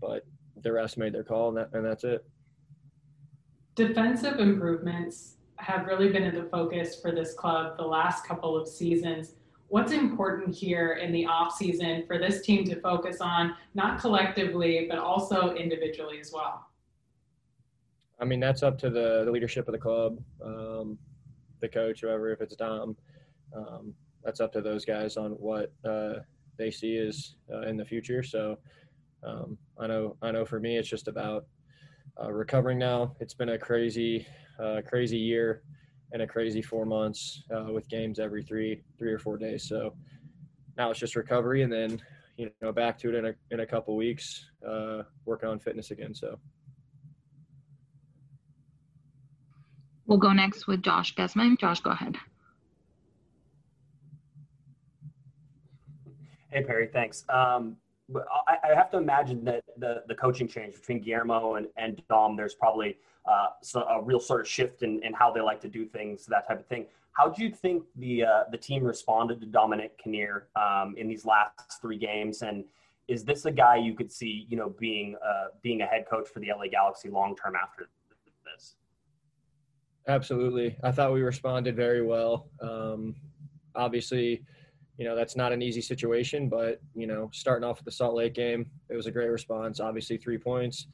but 0.00 0.26
the 0.62 0.72
rest 0.72 0.98
made 0.98 1.14
their 1.14 1.24
call, 1.24 1.48
and, 1.48 1.56
that, 1.56 1.70
and 1.72 1.84
that's 1.84 2.04
it. 2.04 2.24
Defensive 3.76 4.40
improvements 4.40 5.36
have 5.56 5.86
really 5.86 6.10
been 6.10 6.24
in 6.24 6.34
the 6.34 6.48
focus 6.50 7.00
for 7.00 7.12
this 7.12 7.34
club 7.34 7.76
the 7.76 7.84
last 7.84 8.26
couple 8.26 8.56
of 8.56 8.66
seasons. 8.66 9.34
What's 9.68 9.92
important 9.92 10.54
here 10.54 10.94
in 10.94 11.12
the 11.12 11.26
off 11.26 11.56
season 11.56 12.04
for 12.06 12.18
this 12.18 12.42
team 12.42 12.64
to 12.64 12.80
focus 12.80 13.18
on, 13.20 13.54
not 13.74 14.00
collectively, 14.00 14.86
but 14.90 14.98
also 14.98 15.54
individually 15.54 16.18
as 16.18 16.32
well? 16.32 16.69
I 18.20 18.24
mean, 18.26 18.38
that's 18.38 18.62
up 18.62 18.78
to 18.80 18.90
the, 18.90 19.24
the 19.24 19.30
leadership 19.30 19.66
of 19.66 19.72
the 19.72 19.78
club, 19.78 20.18
um, 20.44 20.98
the 21.60 21.68
coach, 21.68 22.02
whoever, 22.02 22.30
if 22.30 22.40
it's 22.42 22.54
Dom. 22.54 22.96
Um, 23.56 23.94
that's 24.22 24.40
up 24.40 24.52
to 24.52 24.60
those 24.60 24.84
guys 24.84 25.16
on 25.16 25.32
what 25.32 25.72
uh, 25.88 26.16
they 26.58 26.70
see 26.70 26.96
is 26.96 27.36
uh, 27.52 27.62
in 27.62 27.76
the 27.78 27.84
future. 27.84 28.22
So 28.22 28.58
um, 29.22 29.56
I 29.78 29.86
know, 29.86 30.16
I 30.20 30.30
know 30.30 30.44
for 30.44 30.60
me, 30.60 30.76
it's 30.76 30.88
just 30.88 31.08
about 31.08 31.46
uh, 32.22 32.30
recovering 32.30 32.78
now. 32.78 33.16
It's 33.20 33.32
been 33.32 33.50
a 33.50 33.58
crazy, 33.58 34.26
uh, 34.62 34.82
crazy 34.86 35.18
year 35.18 35.62
and 36.12 36.20
a 36.20 36.26
crazy 36.26 36.60
four 36.60 36.84
months 36.84 37.42
uh, 37.54 37.72
with 37.72 37.88
games 37.88 38.18
every 38.18 38.42
three, 38.42 38.82
three 38.98 39.12
or 39.12 39.18
four 39.18 39.38
days. 39.38 39.66
So 39.66 39.94
now 40.76 40.90
it's 40.90 41.00
just 41.00 41.16
recovery, 41.16 41.62
and 41.62 41.72
then 41.72 42.00
you 42.36 42.50
know 42.60 42.72
back 42.72 42.98
to 42.98 43.08
it 43.10 43.14
in 43.14 43.26
a 43.26 43.34
in 43.50 43.60
a 43.60 43.66
couple 43.66 43.96
weeks, 43.96 44.44
uh, 44.66 45.02
working 45.24 45.48
on 45.48 45.58
fitness 45.58 45.90
again. 45.90 46.14
So. 46.14 46.38
We'll 50.10 50.18
go 50.18 50.32
next 50.32 50.66
with 50.66 50.82
Josh 50.82 51.14
Gesman. 51.14 51.56
Josh, 51.56 51.78
go 51.78 51.90
ahead. 51.90 52.16
Hey 56.50 56.64
Perry, 56.64 56.88
thanks. 56.92 57.24
Um, 57.28 57.76
I, 58.48 58.74
have 58.74 58.90
to 58.90 58.96
imagine 58.96 59.44
that 59.44 59.62
the, 59.76 60.02
the 60.08 60.16
coaching 60.16 60.48
change 60.48 60.74
between 60.74 61.00
Guillermo 61.00 61.54
and, 61.54 61.68
and 61.76 62.02
Dom, 62.08 62.34
there's 62.34 62.56
probably 62.56 62.98
uh, 63.24 63.50
a 63.88 64.02
real 64.02 64.18
sort 64.18 64.40
of 64.40 64.48
shift 64.48 64.82
in, 64.82 65.00
in 65.04 65.12
how 65.12 65.30
they 65.30 65.40
like 65.40 65.60
to 65.60 65.68
do 65.68 65.86
things, 65.86 66.26
that 66.26 66.48
type 66.48 66.58
of 66.58 66.66
thing. 66.66 66.86
How 67.12 67.28
do 67.28 67.44
you 67.44 67.48
think 67.48 67.84
the 67.94 68.24
uh, 68.24 68.42
the 68.50 68.58
team 68.58 68.82
responded 68.82 69.40
to 69.42 69.46
Dominic 69.46 69.96
Kinnear 69.96 70.48
um, 70.56 70.96
in 70.98 71.06
these 71.06 71.24
last 71.24 71.80
three 71.80 71.98
games? 71.98 72.42
And 72.42 72.64
is 73.06 73.24
this 73.24 73.44
a 73.44 73.52
guy 73.52 73.76
you 73.76 73.94
could 73.94 74.10
see, 74.10 74.44
you 74.48 74.56
know, 74.56 74.70
being 74.70 75.14
uh, 75.24 75.48
being 75.62 75.82
a 75.82 75.86
head 75.86 76.04
coach 76.10 76.28
for 76.28 76.40
the 76.40 76.48
LA 76.48 76.66
Galaxy 76.66 77.10
long 77.10 77.36
term 77.36 77.54
after 77.54 77.88
this? 78.44 78.74
Absolutely, 80.08 80.76
I 80.82 80.90
thought 80.90 81.12
we 81.12 81.22
responded 81.22 81.76
very 81.76 82.02
well. 82.02 82.48
Um, 82.60 83.14
obviously, 83.74 84.42
you 84.96 85.04
know 85.04 85.14
that's 85.14 85.36
not 85.36 85.52
an 85.52 85.62
easy 85.62 85.80
situation, 85.80 86.48
but 86.48 86.80
you 86.94 87.06
know, 87.06 87.30
starting 87.32 87.68
off 87.68 87.78
with 87.78 87.84
the 87.84 87.92
Salt 87.92 88.14
Lake 88.14 88.34
game, 88.34 88.70
it 88.88 88.96
was 88.96 89.06
a 89.06 89.10
great 89.10 89.28
response. 89.30 89.78
Obviously, 89.80 90.16
three 90.16 90.38
points. 90.38 90.86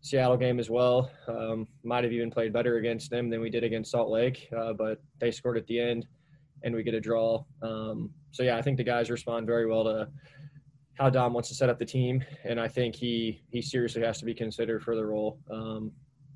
Seattle 0.00 0.36
game 0.36 0.60
as 0.60 0.70
well. 0.70 1.10
Um, 1.26 1.66
might 1.82 2.04
have 2.04 2.12
even 2.12 2.30
played 2.30 2.52
better 2.52 2.76
against 2.76 3.10
them 3.10 3.28
than 3.28 3.40
we 3.40 3.50
did 3.50 3.64
against 3.64 3.90
Salt 3.90 4.08
Lake, 4.08 4.48
uh, 4.56 4.72
but 4.72 5.02
they 5.18 5.32
scored 5.32 5.56
at 5.56 5.66
the 5.66 5.80
end, 5.80 6.06
and 6.62 6.74
we 6.74 6.84
get 6.84 6.94
a 6.94 7.00
draw. 7.00 7.44
Um, 7.62 8.10
so 8.30 8.42
yeah, 8.42 8.56
I 8.56 8.62
think 8.62 8.76
the 8.76 8.84
guys 8.84 9.10
respond 9.10 9.46
very 9.46 9.66
well 9.66 9.84
to 9.84 10.08
how 10.94 11.10
Dom 11.10 11.32
wants 11.32 11.48
to 11.48 11.54
set 11.54 11.68
up 11.68 11.78
the 11.78 11.84
team, 11.84 12.24
and 12.44 12.60
I 12.60 12.68
think 12.68 12.94
he 12.94 13.42
he 13.50 13.60
seriously 13.60 14.02
has 14.02 14.18
to 14.18 14.24
be 14.24 14.34
considered 14.34 14.82
for 14.82 14.94
the 14.94 15.04
role. 15.04 15.40
Um, 15.50 15.92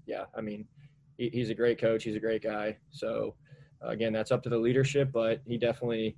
yeah, 0.07 0.25
I 0.37 0.40
mean, 0.40 0.67
he, 1.21 1.29
he's 1.29 1.50
a 1.50 1.55
great 1.55 1.79
coach. 1.79 2.03
He's 2.03 2.17
a 2.17 2.21
great 2.21 2.43
guy. 2.43 2.77
So 2.91 3.35
again, 3.83 4.12
that's 4.12 4.33
up 4.33 4.43
to 4.45 4.49
the 4.49 4.59
leadership, 4.59 5.12
but 5.12 5.43
he 5.47 5.59
definitely, 5.59 6.17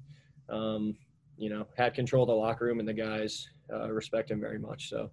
um, 0.48 0.96
you 1.36 1.50
know, 1.50 1.66
had 1.76 1.92
control 1.92 2.22
of 2.22 2.28
the 2.28 2.34
locker 2.34 2.66
room, 2.66 2.78
and 2.78 2.88
the 2.88 2.94
guys 2.94 3.48
uh, 3.72 3.90
respect 3.90 4.30
him 4.30 4.40
very 4.40 4.60
much. 4.60 4.88
So 4.88 5.10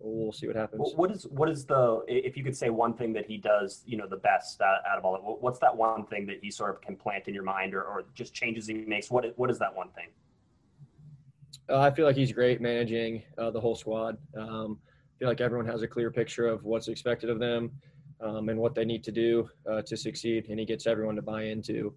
we'll 0.00 0.32
see 0.32 0.48
what 0.48 0.56
happens. 0.56 0.92
What 0.96 1.12
is 1.12 1.26
what 1.30 1.48
is 1.48 1.64
the 1.64 2.02
if 2.08 2.36
you 2.36 2.42
could 2.42 2.56
say 2.56 2.70
one 2.70 2.94
thing 2.94 3.12
that 3.12 3.26
he 3.26 3.36
does, 3.36 3.82
you 3.86 3.96
know, 3.96 4.08
the 4.08 4.16
best 4.16 4.60
out, 4.60 4.80
out 4.90 4.98
of 4.98 5.04
all 5.04 5.14
of 5.14 5.20
it? 5.20 5.40
What's 5.40 5.60
that 5.60 5.74
one 5.74 6.06
thing 6.06 6.26
that 6.26 6.38
he 6.42 6.50
sort 6.50 6.70
of 6.70 6.80
can 6.80 6.96
plant 6.96 7.28
in 7.28 7.34
your 7.34 7.44
mind, 7.44 7.72
or, 7.72 7.84
or 7.84 8.04
just 8.14 8.34
changes 8.34 8.66
he 8.66 8.74
makes? 8.74 9.10
What 9.10 9.32
what 9.38 9.50
is 9.50 9.58
that 9.60 9.74
one 9.74 9.90
thing? 9.90 10.08
Uh, 11.68 11.78
I 11.78 11.92
feel 11.92 12.04
like 12.04 12.16
he's 12.16 12.32
great 12.32 12.60
managing 12.60 13.22
uh, 13.38 13.52
the 13.52 13.60
whole 13.60 13.76
squad. 13.76 14.18
Um, 14.36 14.80
I 14.82 15.18
feel 15.20 15.28
like 15.28 15.40
everyone 15.40 15.66
has 15.66 15.82
a 15.82 15.86
clear 15.86 16.10
picture 16.10 16.48
of 16.48 16.64
what's 16.64 16.88
expected 16.88 17.30
of 17.30 17.38
them 17.38 17.70
um, 18.20 18.48
and 18.48 18.58
what 18.58 18.74
they 18.74 18.84
need 18.84 19.04
to 19.04 19.12
do 19.12 19.48
uh, 19.70 19.82
to 19.82 19.96
succeed, 19.96 20.46
and 20.48 20.58
he 20.58 20.66
gets 20.66 20.86
everyone 20.86 21.16
to 21.16 21.22
buy 21.22 21.44
into 21.44 21.94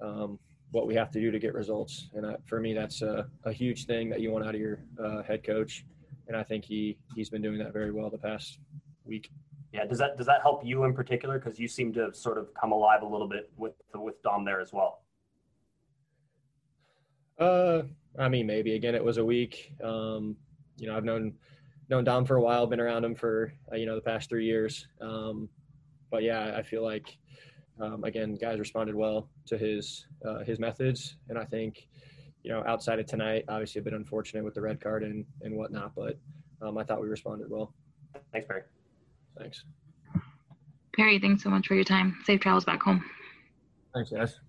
um, 0.00 0.38
what 0.70 0.86
we 0.86 0.94
have 0.94 1.10
to 1.10 1.20
do 1.20 1.30
to 1.30 1.38
get 1.38 1.54
results. 1.54 2.08
And 2.14 2.26
I, 2.26 2.36
for 2.46 2.60
me, 2.60 2.74
that's 2.74 3.02
a, 3.02 3.26
a, 3.44 3.52
huge 3.52 3.86
thing 3.86 4.08
that 4.10 4.20
you 4.20 4.30
want 4.30 4.46
out 4.46 4.54
of 4.54 4.60
your 4.60 4.80
uh, 5.02 5.22
head 5.22 5.44
coach 5.44 5.84
and 6.28 6.36
I 6.36 6.42
think 6.42 6.64
he 6.64 6.96
he's 7.14 7.30
been 7.30 7.42
doing 7.42 7.58
that 7.58 7.72
very 7.72 7.90
well 7.90 8.10
the 8.10 8.18
past 8.18 8.58
week. 9.04 9.30
Yeah, 9.72 9.84
does 9.86 9.98
that 9.98 10.16
does 10.16 10.26
that 10.26 10.42
help 10.42 10.64
you 10.64 10.84
in 10.84 10.94
particular? 10.94 11.38
Because 11.38 11.58
you 11.58 11.68
seem 11.68 11.92
to 11.94 12.00
have 12.00 12.16
sort 12.16 12.38
of 12.38 12.52
come 12.54 12.72
alive 12.72 13.02
a 13.02 13.06
little 13.06 13.28
bit 13.28 13.50
with 13.56 13.74
with 13.94 14.22
Dom 14.22 14.44
there 14.44 14.60
as 14.60 14.72
well. 14.72 15.02
Uh, 17.38 17.82
I 18.18 18.28
mean, 18.28 18.46
maybe 18.46 18.74
again, 18.74 18.94
it 18.94 19.04
was 19.04 19.18
a 19.18 19.24
week. 19.24 19.72
Um, 19.82 20.36
you 20.76 20.86
know, 20.86 20.96
I've 20.96 21.04
known 21.04 21.34
known 21.88 22.04
Dom 22.04 22.24
for 22.24 22.36
a 22.36 22.42
while, 22.42 22.66
been 22.66 22.80
around 22.80 23.04
him 23.04 23.14
for 23.14 23.52
uh, 23.72 23.76
you 23.76 23.86
know 23.86 23.94
the 23.94 24.02
past 24.02 24.28
three 24.28 24.46
years. 24.46 24.86
Um, 25.00 25.48
but 26.12 26.22
yeah, 26.22 26.54
I 26.56 26.62
feel 26.62 26.84
like 26.84 27.16
um, 27.80 28.04
again, 28.04 28.36
guys 28.36 28.60
responded 28.60 28.94
well 28.94 29.28
to 29.46 29.58
his 29.58 30.06
uh, 30.24 30.44
his 30.44 30.60
methods, 30.60 31.16
and 31.28 31.36
I 31.36 31.44
think 31.44 31.88
you 32.44 32.50
know, 32.50 32.62
outside 32.66 32.98
of 32.98 33.06
tonight, 33.06 33.44
obviously 33.48 33.80
a 33.80 33.82
bit 33.82 33.94
unfortunate 33.94 34.44
with 34.44 34.54
the 34.54 34.60
red 34.60 34.80
card 34.80 35.04
and, 35.04 35.24
and 35.42 35.56
whatnot, 35.56 35.94
but 35.94 36.18
um, 36.60 36.76
I 36.76 36.84
thought 36.84 37.00
we 37.00 37.08
responded 37.08 37.48
well. 37.48 37.72
Thanks, 38.32 38.48
Perry. 38.48 38.62
Thanks. 39.38 39.64
Perry, 40.96 41.18
thanks 41.18 41.42
so 41.42 41.50
much 41.50 41.68
for 41.68 41.74
your 41.74 41.84
time. 41.84 42.18
Safe 42.24 42.40
travels 42.40 42.64
back 42.64 42.82
home. 42.82 43.04
Thanks, 43.94 44.10
guys. 44.10 44.40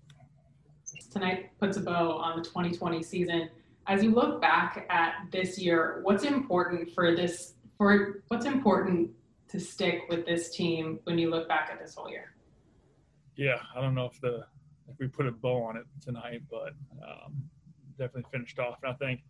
Tonight 1.10 1.50
puts 1.60 1.76
a 1.76 1.80
bow 1.80 2.10
on 2.18 2.38
the 2.38 2.44
2020 2.44 3.02
season. 3.02 3.48
As 3.86 4.02
you 4.02 4.10
look 4.10 4.40
back 4.40 4.86
at 4.90 5.14
this 5.30 5.58
year, 5.58 6.00
what's 6.02 6.24
important 6.24 6.90
for 6.90 7.14
this, 7.14 7.54
for 7.78 8.22
what's 8.28 8.46
important 8.46 9.10
to 9.54 9.60
stick 9.60 10.02
with 10.08 10.26
this 10.26 10.50
team 10.50 10.98
when 11.04 11.16
you 11.16 11.30
look 11.30 11.46
back 11.48 11.70
at 11.72 11.78
this 11.78 11.94
whole 11.94 12.10
year? 12.10 12.34
Yeah, 13.36 13.58
I 13.76 13.80
don't 13.80 13.94
know 13.94 14.06
if 14.06 14.20
the 14.20 14.44
if 14.88 14.98
we 14.98 15.06
put 15.06 15.26
a 15.26 15.30
bow 15.30 15.62
on 15.62 15.76
it 15.76 15.84
tonight, 16.02 16.42
but 16.50 16.72
um, 17.02 17.44
definitely 17.96 18.24
finished 18.32 18.58
off. 18.58 18.78
And 18.82 18.92
I 18.92 18.96
think 18.96 19.20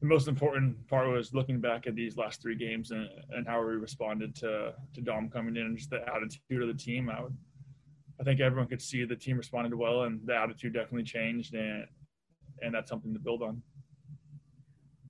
the 0.00 0.06
most 0.06 0.26
important 0.26 0.86
part 0.88 1.08
was 1.08 1.32
looking 1.32 1.60
back 1.60 1.86
at 1.86 1.94
these 1.94 2.16
last 2.16 2.42
three 2.42 2.56
games 2.56 2.90
and, 2.90 3.08
and 3.30 3.46
how 3.46 3.60
we 3.60 3.74
responded 3.74 4.34
to 4.36 4.74
to 4.92 5.00
Dom 5.00 5.28
coming 5.28 5.56
in 5.56 5.62
and 5.62 5.78
just 5.78 5.90
the 5.90 6.00
attitude 6.12 6.60
of 6.60 6.66
the 6.66 6.74
team. 6.74 7.08
I 7.08 7.22
would, 7.22 7.36
I 8.20 8.24
think 8.24 8.40
everyone 8.40 8.66
could 8.66 8.82
see 8.82 9.04
the 9.04 9.16
team 9.16 9.36
responded 9.36 9.72
well, 9.72 10.02
and 10.02 10.20
the 10.26 10.34
attitude 10.34 10.74
definitely 10.74 11.04
changed, 11.04 11.54
and 11.54 11.86
and 12.60 12.74
that's 12.74 12.90
something 12.90 13.12
to 13.12 13.20
build 13.20 13.42
on. 13.42 13.62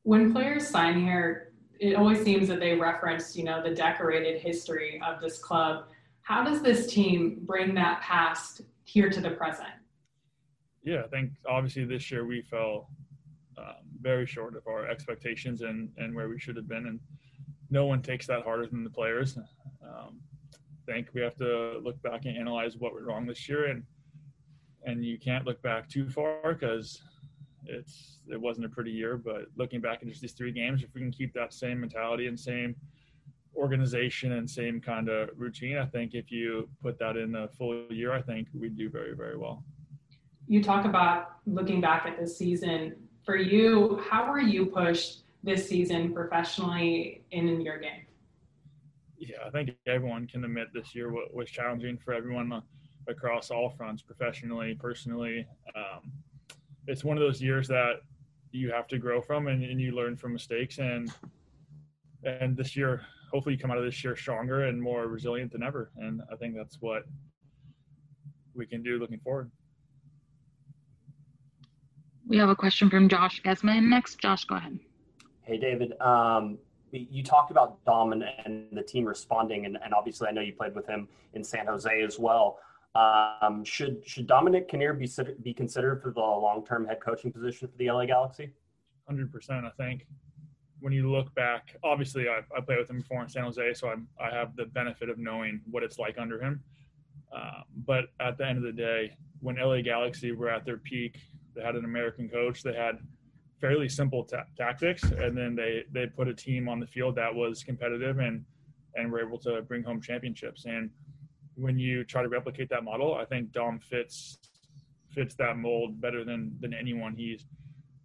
When 0.02 0.32
players 0.34 0.68
sign 0.68 1.00
here, 1.00 1.47
it 1.78 1.94
always 1.94 2.22
seems 2.22 2.48
that 2.48 2.60
they 2.60 2.74
reference, 2.74 3.36
you 3.36 3.44
know, 3.44 3.62
the 3.62 3.74
decorated 3.74 4.40
history 4.40 5.00
of 5.06 5.20
this 5.20 5.38
club. 5.38 5.84
How 6.22 6.44
does 6.44 6.62
this 6.62 6.92
team 6.92 7.40
bring 7.42 7.74
that 7.74 8.00
past 8.00 8.62
here 8.84 9.08
to 9.10 9.20
the 9.20 9.30
present? 9.30 9.68
yeah, 10.88 11.02
I 11.04 11.08
think 11.08 11.32
obviously 11.46 11.84
this 11.84 12.10
year 12.10 12.24
we 12.24 12.40
fell 12.42 12.88
um, 13.58 13.74
very 14.00 14.26
short 14.26 14.56
of 14.56 14.66
our 14.66 14.88
expectations 14.88 15.60
and, 15.60 15.90
and 15.98 16.14
where 16.14 16.28
we 16.28 16.38
should 16.38 16.56
have 16.56 16.66
been. 16.66 16.86
And 16.86 17.00
no 17.70 17.84
one 17.84 18.00
takes 18.00 18.26
that 18.28 18.42
harder 18.42 18.66
than 18.66 18.84
the 18.84 18.90
players. 18.90 19.36
Um, 19.82 20.20
I 20.52 20.92
think 20.92 21.08
we 21.12 21.20
have 21.20 21.36
to 21.36 21.78
look 21.82 22.00
back 22.02 22.24
and 22.24 22.38
analyze 22.38 22.76
what 22.78 22.94
went 22.94 23.06
wrong 23.06 23.26
this 23.26 23.48
year 23.48 23.66
and 23.66 23.82
and 24.84 25.04
you 25.04 25.18
can't 25.18 25.44
look 25.44 25.60
back 25.60 25.88
too 25.88 26.08
far 26.08 26.54
because 26.54 27.02
it's 27.64 28.18
it 28.30 28.40
wasn't 28.40 28.66
a 28.66 28.68
pretty 28.68 28.90
year. 28.90 29.16
But 29.16 29.46
looking 29.56 29.80
back 29.80 30.02
in 30.02 30.08
just 30.08 30.20
these 30.20 30.32
three 30.32 30.52
games, 30.52 30.82
if 30.82 30.94
we 30.94 31.00
can 31.00 31.10
keep 31.10 31.32
that 31.34 31.52
same 31.52 31.80
mentality 31.80 32.26
and 32.26 32.38
same 32.38 32.74
organization 33.56 34.32
and 34.32 34.48
same 34.48 34.80
kind 34.80 35.08
of 35.08 35.30
routine, 35.36 35.78
I 35.78 35.86
think 35.86 36.14
if 36.14 36.30
you 36.30 36.68
put 36.82 36.98
that 36.98 37.16
in 37.16 37.34
a 37.34 37.48
full 37.48 37.86
year, 37.90 38.12
I 38.12 38.22
think 38.22 38.48
we'd 38.54 38.76
do 38.76 38.88
very 38.88 39.14
very 39.14 39.36
well. 39.36 39.64
You 40.46 40.62
talk 40.62 40.84
about 40.84 41.36
looking 41.46 41.80
back 41.80 42.06
at 42.06 42.18
this 42.18 42.38
season. 42.38 42.96
For 43.24 43.36
you, 43.36 44.00
how 44.08 44.30
were 44.30 44.40
you 44.40 44.66
pushed 44.66 45.24
this 45.42 45.68
season 45.68 46.14
professionally 46.14 47.24
in 47.30 47.60
your 47.60 47.78
game? 47.78 48.06
Yeah, 49.18 49.38
I 49.46 49.50
think 49.50 49.70
everyone 49.86 50.26
can 50.26 50.44
admit 50.44 50.68
this 50.72 50.94
year 50.94 51.12
was 51.34 51.50
challenging 51.50 51.98
for 51.98 52.14
everyone 52.14 52.62
across 53.08 53.50
all 53.50 53.70
fronts, 53.70 54.02
professionally, 54.02 54.76
personally. 54.78 55.46
Um, 55.74 56.12
it's 56.88 57.04
one 57.04 57.16
of 57.16 57.22
those 57.22 57.40
years 57.40 57.68
that 57.68 58.00
you 58.50 58.72
have 58.72 58.88
to 58.88 58.98
grow 58.98 59.20
from 59.20 59.46
and, 59.46 59.62
and 59.62 59.80
you 59.80 59.92
learn 59.92 60.16
from 60.16 60.32
mistakes. 60.32 60.78
And 60.78 61.12
and 62.24 62.56
this 62.56 62.74
year, 62.74 63.02
hopefully, 63.32 63.54
you 63.54 63.60
come 63.60 63.70
out 63.70 63.78
of 63.78 63.84
this 63.84 64.02
year 64.02 64.16
stronger 64.16 64.64
and 64.64 64.82
more 64.82 65.06
resilient 65.06 65.52
than 65.52 65.62
ever. 65.62 65.92
And 65.96 66.22
I 66.32 66.36
think 66.36 66.56
that's 66.56 66.78
what 66.80 67.04
we 68.54 68.66
can 68.66 68.82
do 68.82 68.98
looking 68.98 69.20
forward. 69.20 69.50
We 72.26 72.36
have 72.38 72.48
a 72.48 72.56
question 72.56 72.90
from 72.90 73.08
Josh 73.08 73.40
Gesman 73.42 73.84
next. 73.84 74.18
Josh, 74.18 74.44
go 74.44 74.56
ahead. 74.56 74.78
Hey, 75.42 75.58
David. 75.58 75.98
Um, 76.00 76.58
you 76.90 77.22
talked 77.22 77.50
about 77.50 77.84
Dom 77.84 78.12
and, 78.12 78.24
and 78.44 78.66
the 78.72 78.82
team 78.82 79.04
responding, 79.04 79.66
and, 79.66 79.78
and, 79.84 79.94
obviously 79.94 80.26
I 80.28 80.32
know 80.32 80.40
you 80.40 80.54
played 80.54 80.74
with 80.74 80.86
him 80.86 81.06
in 81.34 81.44
San 81.44 81.66
Jose 81.66 82.02
as 82.02 82.18
well. 82.18 82.58
Um, 82.94 83.64
should 83.64 84.02
should 84.06 84.26
Dominic 84.26 84.68
Kinnear 84.68 84.94
be 84.94 85.08
be 85.42 85.54
considered 85.54 86.02
for 86.02 86.12
the 86.12 86.20
long 86.20 86.64
term 86.66 86.86
head 86.86 87.00
coaching 87.00 87.32
position 87.32 87.68
for 87.68 87.76
the 87.76 87.90
LA 87.90 88.06
Galaxy? 88.06 88.52
Hundred 89.06 89.32
percent. 89.32 89.64
I 89.64 89.70
think 89.70 90.06
when 90.80 90.92
you 90.92 91.10
look 91.10 91.34
back, 91.34 91.76
obviously 91.82 92.28
I, 92.28 92.40
I 92.56 92.60
played 92.60 92.78
with 92.78 92.90
him 92.90 92.98
before 92.98 93.22
in 93.22 93.28
San 93.28 93.44
Jose, 93.44 93.74
so 93.74 93.88
I'm, 93.88 94.06
I 94.20 94.30
have 94.30 94.54
the 94.56 94.66
benefit 94.66 95.08
of 95.08 95.18
knowing 95.18 95.60
what 95.70 95.82
it's 95.82 95.98
like 95.98 96.18
under 96.18 96.40
him. 96.40 96.62
Uh, 97.34 97.62
but 97.84 98.06
at 98.20 98.38
the 98.38 98.46
end 98.46 98.58
of 98.58 98.64
the 98.64 98.72
day, 98.72 99.16
when 99.40 99.56
LA 99.56 99.80
Galaxy 99.80 100.32
were 100.32 100.48
at 100.48 100.64
their 100.64 100.78
peak, 100.78 101.18
they 101.54 101.62
had 101.62 101.74
an 101.74 101.84
American 101.84 102.28
coach. 102.28 102.62
They 102.62 102.74
had 102.74 102.98
fairly 103.60 103.88
simple 103.88 104.28
tactics, 104.56 105.02
and 105.02 105.36
then 105.36 105.54
they 105.54 105.84
they 105.92 106.06
put 106.06 106.28
a 106.28 106.34
team 106.34 106.68
on 106.68 106.80
the 106.80 106.86
field 106.86 107.16
that 107.16 107.34
was 107.34 107.62
competitive 107.62 108.18
and 108.18 108.44
and 108.94 109.10
were 109.10 109.20
able 109.20 109.38
to 109.38 109.62
bring 109.62 109.82
home 109.82 110.00
championships. 110.00 110.64
And 110.64 110.90
when 111.58 111.78
you 111.78 112.04
try 112.04 112.22
to 112.22 112.28
replicate 112.28 112.68
that 112.70 112.84
model, 112.84 113.14
I 113.14 113.24
think 113.24 113.52
Dom 113.52 113.80
fits 113.80 114.38
fits 115.10 115.34
that 115.36 115.56
mold 115.56 116.00
better 116.00 116.24
than 116.24 116.56
than 116.60 116.72
anyone. 116.72 117.14
He's 117.14 117.46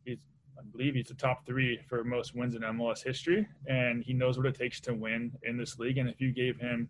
he's 0.06 0.18
I 0.58 0.64
believe 0.72 0.96
he's 0.96 1.08
the 1.08 1.14
top 1.14 1.46
three 1.46 1.80
for 1.88 2.04
most 2.04 2.36
wins 2.36 2.56
in 2.56 2.62
MLS 2.62 3.04
history, 3.04 3.48
and 3.68 4.04
he 4.04 4.14
knows 4.14 4.38
what 4.38 4.48
it 4.48 4.56
takes 4.56 4.82
to 4.82 4.94
win 4.94 5.32
in 5.44 5.58
this 5.58 5.78
league. 5.78 5.98
And 6.00 6.10
if 6.10 6.20
you 6.20 6.32
gave 6.32 6.58
him, 6.60 6.90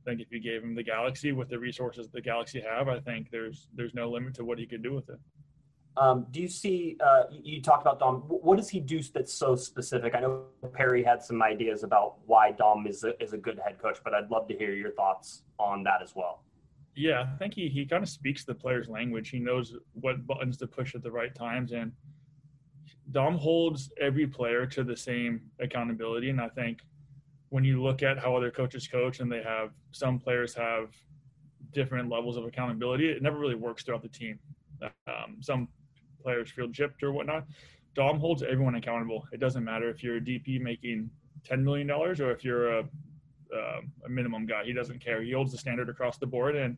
I 0.00 0.10
think 0.10 0.20
if 0.20 0.30
you 0.30 0.40
gave 0.40 0.62
him 0.62 0.74
the 0.74 0.82
Galaxy 0.82 1.32
with 1.32 1.48
the 1.48 1.58
resources 1.58 2.08
the 2.08 2.20
Galaxy 2.20 2.60
have, 2.60 2.88
I 2.88 3.00
think 3.00 3.30
there's 3.30 3.66
there's 3.74 3.94
no 3.94 4.08
limit 4.10 4.34
to 4.34 4.44
what 4.44 4.58
he 4.58 4.66
could 4.66 4.82
do 4.82 4.94
with 4.94 5.08
it. 5.08 5.18
Um, 5.96 6.26
do 6.30 6.40
you 6.40 6.48
see? 6.48 6.96
Uh, 7.04 7.24
you 7.30 7.60
talked 7.60 7.82
about 7.82 7.98
Dom. 7.98 8.20
What 8.28 8.56
does 8.56 8.68
he 8.68 8.80
do 8.80 9.02
that's 9.02 9.34
so 9.34 9.56
specific? 9.56 10.14
I 10.14 10.20
know 10.20 10.44
Perry 10.72 11.02
had 11.02 11.22
some 11.22 11.42
ideas 11.42 11.82
about 11.82 12.18
why 12.26 12.52
Dom 12.52 12.86
is 12.86 13.02
a, 13.04 13.20
is 13.22 13.32
a 13.32 13.38
good 13.38 13.58
head 13.58 13.78
coach, 13.78 13.98
but 14.04 14.14
I'd 14.14 14.30
love 14.30 14.46
to 14.48 14.56
hear 14.56 14.72
your 14.72 14.92
thoughts 14.92 15.42
on 15.58 15.82
that 15.84 16.00
as 16.02 16.14
well. 16.14 16.44
Yeah, 16.94 17.26
I 17.34 17.36
think 17.38 17.54
he 17.54 17.68
he 17.68 17.84
kind 17.86 18.02
of 18.02 18.08
speaks 18.08 18.44
the 18.44 18.54
player's 18.54 18.88
language. 18.88 19.30
He 19.30 19.38
knows 19.38 19.74
what 19.92 20.26
buttons 20.26 20.56
to 20.58 20.66
push 20.66 20.94
at 20.94 21.02
the 21.02 21.10
right 21.10 21.34
times, 21.34 21.72
and 21.72 21.92
Dom 23.10 23.36
holds 23.36 23.90
every 24.00 24.26
player 24.26 24.66
to 24.66 24.84
the 24.84 24.96
same 24.96 25.40
accountability. 25.58 26.30
And 26.30 26.40
I 26.40 26.48
think 26.48 26.82
when 27.48 27.64
you 27.64 27.82
look 27.82 28.02
at 28.02 28.18
how 28.18 28.36
other 28.36 28.50
coaches 28.50 28.86
coach, 28.86 29.20
and 29.20 29.30
they 29.30 29.42
have 29.42 29.70
some 29.90 30.18
players 30.18 30.54
have 30.54 30.94
different 31.72 32.08
levels 32.08 32.36
of 32.36 32.44
accountability, 32.44 33.08
it 33.08 33.22
never 33.22 33.38
really 33.38 33.54
works 33.56 33.82
throughout 33.82 34.02
the 34.02 34.08
team. 34.08 34.38
Um, 35.06 35.36
some 35.40 35.68
players 36.22 36.50
feel 36.50 36.68
gypped 36.68 37.02
or 37.02 37.12
whatnot. 37.12 37.46
Dom 37.94 38.18
holds 38.20 38.42
everyone 38.42 38.76
accountable. 38.76 39.26
It 39.32 39.40
doesn't 39.40 39.64
matter 39.64 39.90
if 39.90 40.02
you're 40.02 40.16
a 40.16 40.20
DP 40.20 40.60
making 40.60 41.10
$10 41.48 41.62
million 41.62 41.90
or 41.90 42.30
if 42.30 42.44
you're 42.44 42.78
a, 42.78 42.84
uh, 43.54 43.80
a 44.06 44.08
minimum 44.08 44.46
guy. 44.46 44.64
He 44.64 44.72
doesn't 44.72 45.02
care. 45.02 45.22
He 45.22 45.32
holds 45.32 45.52
the 45.52 45.58
standard 45.58 45.88
across 45.88 46.18
the 46.18 46.26
board, 46.26 46.56
and 46.56 46.76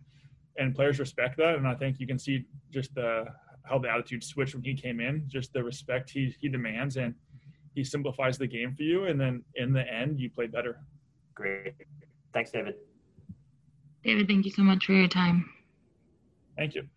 and 0.58 0.74
players 0.74 0.98
respect 0.98 1.36
that. 1.38 1.56
And 1.56 1.66
I 1.66 1.74
think 1.74 1.98
you 1.98 2.06
can 2.06 2.18
see 2.18 2.44
just 2.70 2.94
the 2.94 3.26
how 3.64 3.78
the 3.78 3.90
attitude 3.90 4.24
switched 4.24 4.54
when 4.54 4.64
he 4.64 4.74
came 4.74 5.00
in, 5.00 5.24
just 5.28 5.52
the 5.52 5.62
respect 5.62 6.10
he 6.10 6.34
he 6.40 6.48
demands, 6.48 6.96
and 6.96 7.14
he 7.74 7.84
simplifies 7.84 8.38
the 8.38 8.46
game 8.46 8.74
for 8.74 8.82
you. 8.82 9.04
And 9.04 9.20
then 9.20 9.44
in 9.56 9.72
the 9.72 9.82
end, 9.82 10.18
you 10.18 10.30
play 10.30 10.46
better. 10.46 10.80
Great. 11.34 11.74
Thanks, 12.32 12.50
David. 12.50 12.74
David, 14.04 14.26
thank 14.26 14.44
you 14.44 14.50
so 14.50 14.62
much 14.62 14.86
for 14.86 14.92
your 14.92 15.08
time. 15.08 15.48
Thank 16.56 16.74
you. 16.74 16.88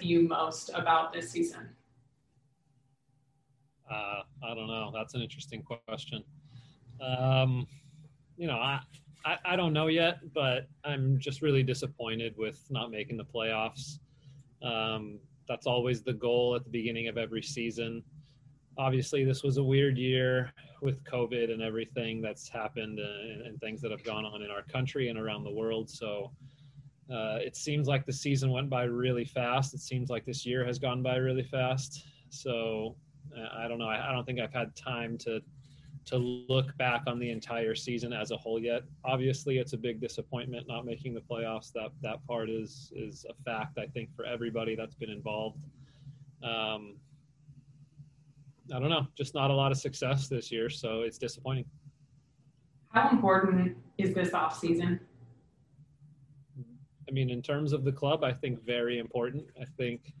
You 0.00 0.28
most 0.28 0.70
about 0.74 1.12
this 1.12 1.30
season? 1.30 1.68
Uh, 3.90 4.22
I 4.42 4.54
don't 4.54 4.68
know. 4.68 4.90
That's 4.94 5.14
an 5.14 5.22
interesting 5.22 5.62
question. 5.62 6.22
Um, 7.00 7.66
you 8.36 8.46
know, 8.46 8.56
I, 8.56 8.80
I, 9.24 9.36
I 9.44 9.56
don't 9.56 9.72
know 9.72 9.88
yet, 9.88 10.18
but 10.32 10.68
I'm 10.84 11.18
just 11.18 11.42
really 11.42 11.62
disappointed 11.62 12.34
with 12.36 12.62
not 12.70 12.90
making 12.90 13.16
the 13.16 13.24
playoffs. 13.24 13.98
Um, 14.62 15.18
that's 15.48 15.66
always 15.66 16.02
the 16.02 16.12
goal 16.12 16.54
at 16.54 16.64
the 16.64 16.70
beginning 16.70 17.08
of 17.08 17.18
every 17.18 17.42
season. 17.42 18.02
Obviously, 18.78 19.24
this 19.24 19.42
was 19.42 19.56
a 19.56 19.62
weird 19.62 19.98
year 19.98 20.52
with 20.80 21.02
COVID 21.04 21.52
and 21.52 21.60
everything 21.60 22.22
that's 22.22 22.48
happened 22.48 22.98
and, 22.98 23.42
and 23.42 23.60
things 23.60 23.80
that 23.82 23.90
have 23.90 24.04
gone 24.04 24.24
on 24.24 24.42
in 24.42 24.50
our 24.50 24.62
country 24.62 25.08
and 25.08 25.18
around 25.18 25.44
the 25.44 25.50
world. 25.50 25.90
So, 25.90 26.30
uh, 27.10 27.38
it 27.40 27.56
seems 27.56 27.88
like 27.88 28.06
the 28.06 28.12
season 28.12 28.50
went 28.50 28.70
by 28.70 28.84
really 28.84 29.24
fast. 29.24 29.74
It 29.74 29.80
seems 29.80 30.10
like 30.10 30.24
this 30.24 30.46
year 30.46 30.64
has 30.64 30.78
gone 30.78 31.02
by 31.02 31.16
really 31.16 31.42
fast. 31.42 32.04
So 32.28 32.94
uh, 33.36 33.48
I 33.58 33.66
don't 33.66 33.78
know. 33.78 33.88
I, 33.88 34.10
I, 34.10 34.12
don't 34.12 34.24
think 34.24 34.38
I've 34.38 34.52
had 34.52 34.74
time 34.76 35.18
to 35.18 35.40
to 36.06 36.16
look 36.16 36.76
back 36.78 37.02
on 37.06 37.18
the 37.18 37.30
entire 37.30 37.74
season 37.74 38.12
as 38.12 38.30
a 38.30 38.36
whole 38.36 38.58
yet. 38.58 38.82
Obviously, 39.04 39.58
it's 39.58 39.72
a 39.72 39.76
big 39.76 40.00
disappointment 40.00 40.66
not 40.68 40.84
making 40.84 41.14
the 41.14 41.20
playoffs. 41.20 41.72
That 41.72 41.90
that 42.02 42.24
part 42.26 42.48
is 42.48 42.92
is 42.94 43.26
a 43.28 43.34
fact. 43.44 43.78
I 43.78 43.86
think 43.86 44.14
for 44.14 44.24
everybody 44.24 44.76
that's 44.76 44.94
been 44.94 45.10
involved. 45.10 45.58
Um, 46.42 46.96
I 48.72 48.78
don't 48.78 48.88
know. 48.88 49.06
Just 49.16 49.34
not 49.34 49.50
a 49.50 49.54
lot 49.54 49.72
of 49.72 49.78
success 49.78 50.28
this 50.28 50.52
year, 50.52 50.70
so 50.70 51.02
it's 51.02 51.18
disappointing. 51.18 51.64
How 52.90 53.10
important 53.10 53.76
is 53.98 54.14
this 54.14 54.32
off 54.32 54.56
season? 54.58 55.00
I 57.10 57.12
mean, 57.12 57.28
in 57.28 57.42
terms 57.42 57.72
of 57.72 57.82
the 57.82 57.90
club, 57.90 58.22
I 58.22 58.32
think 58.32 58.64
very 58.64 59.00
important. 59.00 59.44
I 59.60 59.64
think 59.64 60.12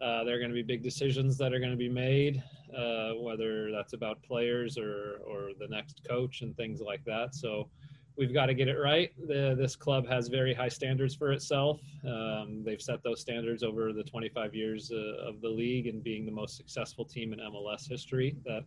uh, 0.00 0.24
there 0.24 0.36
are 0.36 0.38
going 0.38 0.50
to 0.50 0.54
be 0.54 0.62
big 0.62 0.82
decisions 0.82 1.36
that 1.36 1.52
are 1.52 1.58
going 1.58 1.70
to 1.70 1.76
be 1.76 1.90
made, 1.90 2.42
uh, 2.74 3.10
whether 3.20 3.70
that's 3.70 3.92
about 3.92 4.22
players 4.22 4.78
or 4.78 5.18
or 5.26 5.50
the 5.58 5.68
next 5.68 6.00
coach 6.08 6.40
and 6.40 6.56
things 6.56 6.80
like 6.80 7.04
that. 7.04 7.34
So 7.34 7.68
we've 8.16 8.32
got 8.32 8.46
to 8.46 8.54
get 8.54 8.68
it 8.68 8.78
right. 8.78 9.12
The, 9.28 9.54
this 9.58 9.76
club 9.76 10.08
has 10.08 10.28
very 10.28 10.54
high 10.54 10.68
standards 10.68 11.14
for 11.14 11.30
itself. 11.32 11.80
Um, 12.08 12.62
they've 12.64 12.80
set 12.80 13.02
those 13.02 13.20
standards 13.20 13.62
over 13.62 13.92
the 13.92 14.04
25 14.04 14.54
years 14.54 14.90
uh, 14.92 15.28
of 15.28 15.42
the 15.42 15.48
league 15.48 15.88
and 15.88 16.02
being 16.02 16.24
the 16.24 16.32
most 16.32 16.56
successful 16.56 17.04
team 17.04 17.34
in 17.34 17.38
MLS 17.38 17.86
history. 17.86 18.34
That 18.46 18.64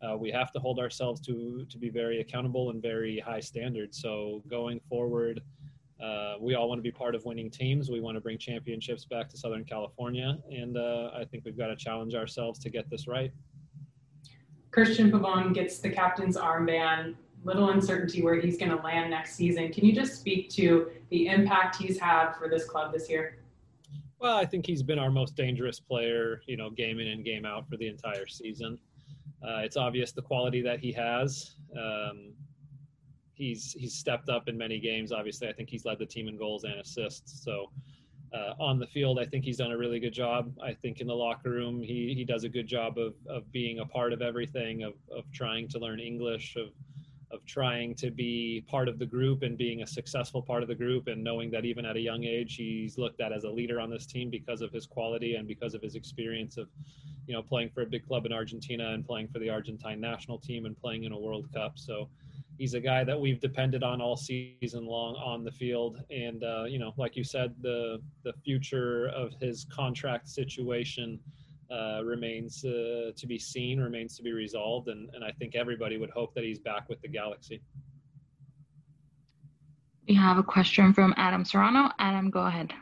uh, 0.00 0.16
we 0.16 0.30
have 0.30 0.52
to 0.52 0.58
hold 0.58 0.78
ourselves 0.78 1.20
to 1.26 1.66
to 1.68 1.76
be 1.76 1.90
very 1.90 2.20
accountable 2.20 2.70
and 2.70 2.80
very 2.80 3.18
high 3.18 3.40
standards. 3.40 4.00
So 4.00 4.42
going 4.48 4.80
forward 4.88 5.42
uh, 6.02 6.34
we 6.40 6.54
all 6.54 6.68
want 6.68 6.78
to 6.78 6.82
be 6.82 6.90
part 6.90 7.14
of 7.14 7.24
winning 7.24 7.50
teams. 7.50 7.90
We 7.90 8.00
want 8.00 8.16
to 8.16 8.20
bring 8.20 8.38
championships 8.38 9.04
back 9.04 9.28
to 9.30 9.36
Southern 9.36 9.64
California, 9.64 10.38
and 10.50 10.76
uh, 10.76 11.10
I 11.14 11.24
think 11.24 11.44
we've 11.44 11.56
got 11.56 11.68
to 11.68 11.76
challenge 11.76 12.14
ourselves 12.14 12.58
to 12.60 12.70
get 12.70 12.90
this 12.90 13.06
right. 13.06 13.32
Cristian 14.72 15.10
Pavón 15.10 15.54
gets 15.54 15.78
the 15.78 15.90
captain's 15.90 16.36
armband. 16.36 17.14
Little 17.44 17.70
uncertainty 17.70 18.22
where 18.22 18.40
he's 18.40 18.56
going 18.56 18.70
to 18.70 18.82
land 18.82 19.10
next 19.10 19.34
season. 19.36 19.70
Can 19.70 19.84
you 19.84 19.94
just 19.94 20.18
speak 20.18 20.48
to 20.50 20.90
the 21.10 21.28
impact 21.28 21.76
he's 21.76 21.98
had 21.98 22.32
for 22.32 22.48
this 22.48 22.64
club 22.64 22.92
this 22.92 23.08
year? 23.08 23.38
Well, 24.18 24.36
I 24.36 24.46
think 24.46 24.64
he's 24.66 24.82
been 24.82 24.98
our 24.98 25.10
most 25.10 25.36
dangerous 25.36 25.78
player, 25.78 26.40
you 26.46 26.56
know, 26.56 26.70
game 26.70 26.98
in 26.98 27.08
and 27.08 27.22
game 27.24 27.44
out 27.44 27.68
for 27.68 27.76
the 27.76 27.86
entire 27.86 28.26
season. 28.26 28.78
uh, 29.46 29.58
it's 29.58 29.76
obvious 29.76 30.12
the 30.12 30.22
quality 30.22 30.62
that 30.62 30.80
he 30.80 30.90
has. 30.92 31.56
Um, 31.78 32.32
he's 33.34 33.72
he's 33.72 33.94
stepped 33.94 34.28
up 34.28 34.48
in 34.48 34.56
many 34.56 34.78
games. 34.78 35.12
Obviously, 35.12 35.48
I 35.48 35.52
think 35.52 35.68
he's 35.68 35.84
led 35.84 35.98
the 35.98 36.06
team 36.06 36.28
in 36.28 36.36
goals 36.36 36.64
and 36.64 36.74
assists. 36.74 37.44
So 37.44 37.70
uh, 38.32 38.54
on 38.58 38.78
the 38.78 38.86
field, 38.86 39.18
I 39.18 39.24
think 39.24 39.44
he's 39.44 39.58
done 39.58 39.72
a 39.72 39.78
really 39.78 40.00
good 40.00 40.12
job. 40.12 40.52
I 40.62 40.72
think 40.72 41.00
in 41.00 41.06
the 41.06 41.14
locker 41.14 41.50
room, 41.50 41.82
he 41.82 42.14
he 42.14 42.24
does 42.24 42.44
a 42.44 42.48
good 42.48 42.66
job 42.66 42.98
of 42.98 43.14
of 43.28 43.50
being 43.52 43.80
a 43.80 43.86
part 43.86 44.12
of 44.12 44.22
everything, 44.22 44.82
of 44.82 44.94
of 45.14 45.24
trying 45.32 45.68
to 45.68 45.78
learn 45.78 46.00
English, 46.00 46.56
of 46.56 46.70
of 47.34 47.44
trying 47.46 47.94
to 47.96 48.10
be 48.10 48.64
part 48.68 48.88
of 48.88 48.98
the 48.98 49.06
group 49.06 49.42
and 49.42 49.58
being 49.58 49.82
a 49.82 49.86
successful 49.86 50.40
part 50.40 50.62
of 50.62 50.68
the 50.68 50.74
group 50.74 51.08
and 51.08 51.22
knowing 51.22 51.50
that 51.50 51.64
even 51.64 51.84
at 51.84 51.96
a 51.96 52.00
young 52.00 52.22
age 52.22 52.54
he's 52.54 52.96
looked 52.96 53.20
at 53.20 53.32
as 53.32 53.42
a 53.42 53.50
leader 53.50 53.80
on 53.80 53.90
this 53.90 54.06
team 54.06 54.30
because 54.30 54.60
of 54.60 54.70
his 54.72 54.86
quality 54.86 55.34
and 55.34 55.48
because 55.48 55.74
of 55.74 55.82
his 55.82 55.96
experience 55.96 56.56
of 56.56 56.68
you 57.26 57.34
know 57.34 57.42
playing 57.42 57.68
for 57.70 57.82
a 57.82 57.86
big 57.86 58.06
club 58.06 58.24
in 58.24 58.32
Argentina 58.32 58.92
and 58.92 59.04
playing 59.04 59.26
for 59.28 59.40
the 59.40 59.50
Argentine 59.50 60.00
national 60.00 60.38
team 60.38 60.64
and 60.64 60.78
playing 60.78 61.04
in 61.04 61.12
a 61.12 61.18
World 61.18 61.52
Cup 61.52 61.72
so 61.76 62.08
he's 62.58 62.74
a 62.74 62.80
guy 62.80 63.04
that 63.04 63.18
we've 63.18 63.40
depended 63.40 63.82
on 63.82 64.00
all 64.00 64.16
season 64.16 64.86
long 64.86 65.14
on 65.16 65.44
the 65.44 65.50
field 65.50 66.02
and 66.10 66.44
uh, 66.44 66.64
you 66.64 66.78
know 66.78 66.92
like 66.96 67.16
you 67.16 67.24
said 67.24 67.54
the 67.60 67.98
the 68.22 68.32
future 68.44 69.08
of 69.08 69.32
his 69.40 69.66
contract 69.70 70.28
situation 70.28 71.18
uh, 71.70 72.02
remains 72.04 72.64
uh, 72.64 73.10
to 73.16 73.26
be 73.26 73.38
seen, 73.38 73.80
remains 73.80 74.16
to 74.16 74.22
be 74.22 74.32
resolved, 74.32 74.88
and, 74.88 75.08
and 75.14 75.24
I 75.24 75.32
think 75.32 75.54
everybody 75.54 75.96
would 75.96 76.10
hope 76.10 76.34
that 76.34 76.44
he's 76.44 76.58
back 76.58 76.88
with 76.88 77.00
the 77.00 77.08
Galaxy. 77.08 77.62
We 80.08 80.14
have 80.14 80.36
a 80.36 80.42
question 80.42 80.92
from 80.92 81.14
Adam 81.16 81.44
Serrano. 81.44 81.90
Adam, 81.98 82.30
go 82.30 82.46
ahead. 82.46 82.72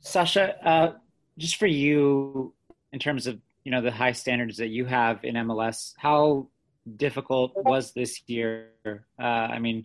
Sacha, 0.00 0.66
uh, 0.66 0.92
just 1.36 1.56
for 1.56 1.66
you, 1.66 2.54
in 2.92 2.98
terms 2.98 3.26
of 3.26 3.40
you 3.64 3.72
know 3.72 3.82
the 3.82 3.90
high 3.90 4.12
standards 4.12 4.56
that 4.58 4.68
you 4.68 4.86
have 4.86 5.24
in 5.24 5.34
MLS, 5.34 5.92
how 5.98 6.48
difficult 6.96 7.52
was 7.56 7.92
this 7.92 8.22
year? 8.26 8.70
Uh, 8.86 9.22
I 9.22 9.58
mean, 9.58 9.84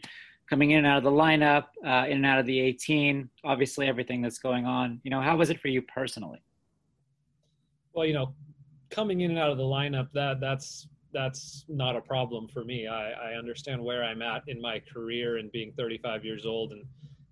coming 0.50 0.72
in 0.72 0.80
and 0.80 0.88
out 0.88 0.98
of 0.98 1.04
the 1.04 1.12
lineup, 1.12 1.66
uh, 1.86 2.06
in 2.08 2.18
and 2.18 2.26
out 2.26 2.39
of 2.39 2.46
the 2.46 2.60
18, 2.60 3.30
obviously 3.44 3.88
everything 3.88 4.22
that's 4.22 4.39
going 4.39 4.66
on. 4.66 5.00
You 5.04 5.12
know, 5.12 5.22
how 5.22 5.36
was 5.38 5.50
it 5.50 5.60
for 5.60 5.68
you 5.68 5.82
personally? 5.82 6.42
Well, 7.94 8.06
you 8.06 8.13
know, 8.13 8.34
coming 8.89 9.22
in 9.22 9.32
and 9.32 9.39
out 9.39 9.52
of 9.52 9.58
the 9.58 9.63
lineup, 9.63 10.08
that 10.13 10.39
that's 10.39 10.88
that's 11.13 11.66
not 11.68 11.96
a 11.96 12.02
problem 12.02 12.48
for 12.48 12.63
me. 12.63 12.88
I, 12.88 13.12
I 13.12 13.34
understand 13.38 13.84
where 13.84 14.04
I'm 14.04 14.22
at 14.24 14.44
in 14.48 14.60
my 14.60 14.82
career 14.92 15.38
and 15.38 15.52
being 15.52 15.72
35 15.78 16.26
years 16.26 16.46
old 16.46 16.72
and 16.72 16.84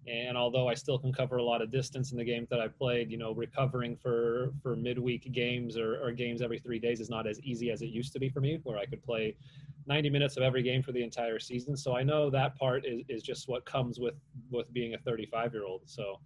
and 0.07 0.35
although 0.35 0.67
I 0.67 0.73
still 0.73 0.97
can 0.97 1.13
cover 1.13 1.37
a 1.37 1.43
lot 1.43 1.61
of 1.61 1.71
distance 1.71 2.11
in 2.11 2.17
the 2.17 2.23
games 2.23 2.49
that 2.49 2.59
I 2.59 2.67
played, 2.67 3.11
you 3.11 3.17
know, 3.17 3.33
recovering 3.33 3.95
for 3.95 4.51
for 4.61 4.75
midweek 4.75 5.31
games 5.31 5.77
or, 5.77 6.03
or 6.03 6.11
games 6.11 6.41
every 6.41 6.59
three 6.59 6.79
days 6.79 6.99
is 6.99 7.09
not 7.09 7.27
as 7.27 7.39
easy 7.41 7.69
as 7.69 7.81
it 7.81 7.87
used 7.87 8.11
to 8.13 8.19
be 8.19 8.27
for 8.27 8.41
me, 8.41 8.59
where 8.63 8.77
I 8.77 8.85
could 8.85 9.03
play 9.03 9.35
90 9.85 10.09
minutes 10.09 10.37
of 10.37 10.43
every 10.43 10.63
game 10.63 10.81
for 10.81 10.91
the 10.91 11.03
entire 11.03 11.39
season. 11.39 11.77
So 11.77 11.95
I 11.95 12.03
know 12.03 12.29
that 12.31 12.55
part 12.55 12.85
is, 12.85 13.03
is 13.09 13.21
just 13.21 13.47
what 13.47 13.63
comes 13.65 13.99
with 13.99 14.15
with 14.49 14.71
being 14.73 14.95
a 14.95 14.97
35 14.97 15.53
year 15.53 15.65
old. 15.65 15.81
So 15.85 16.19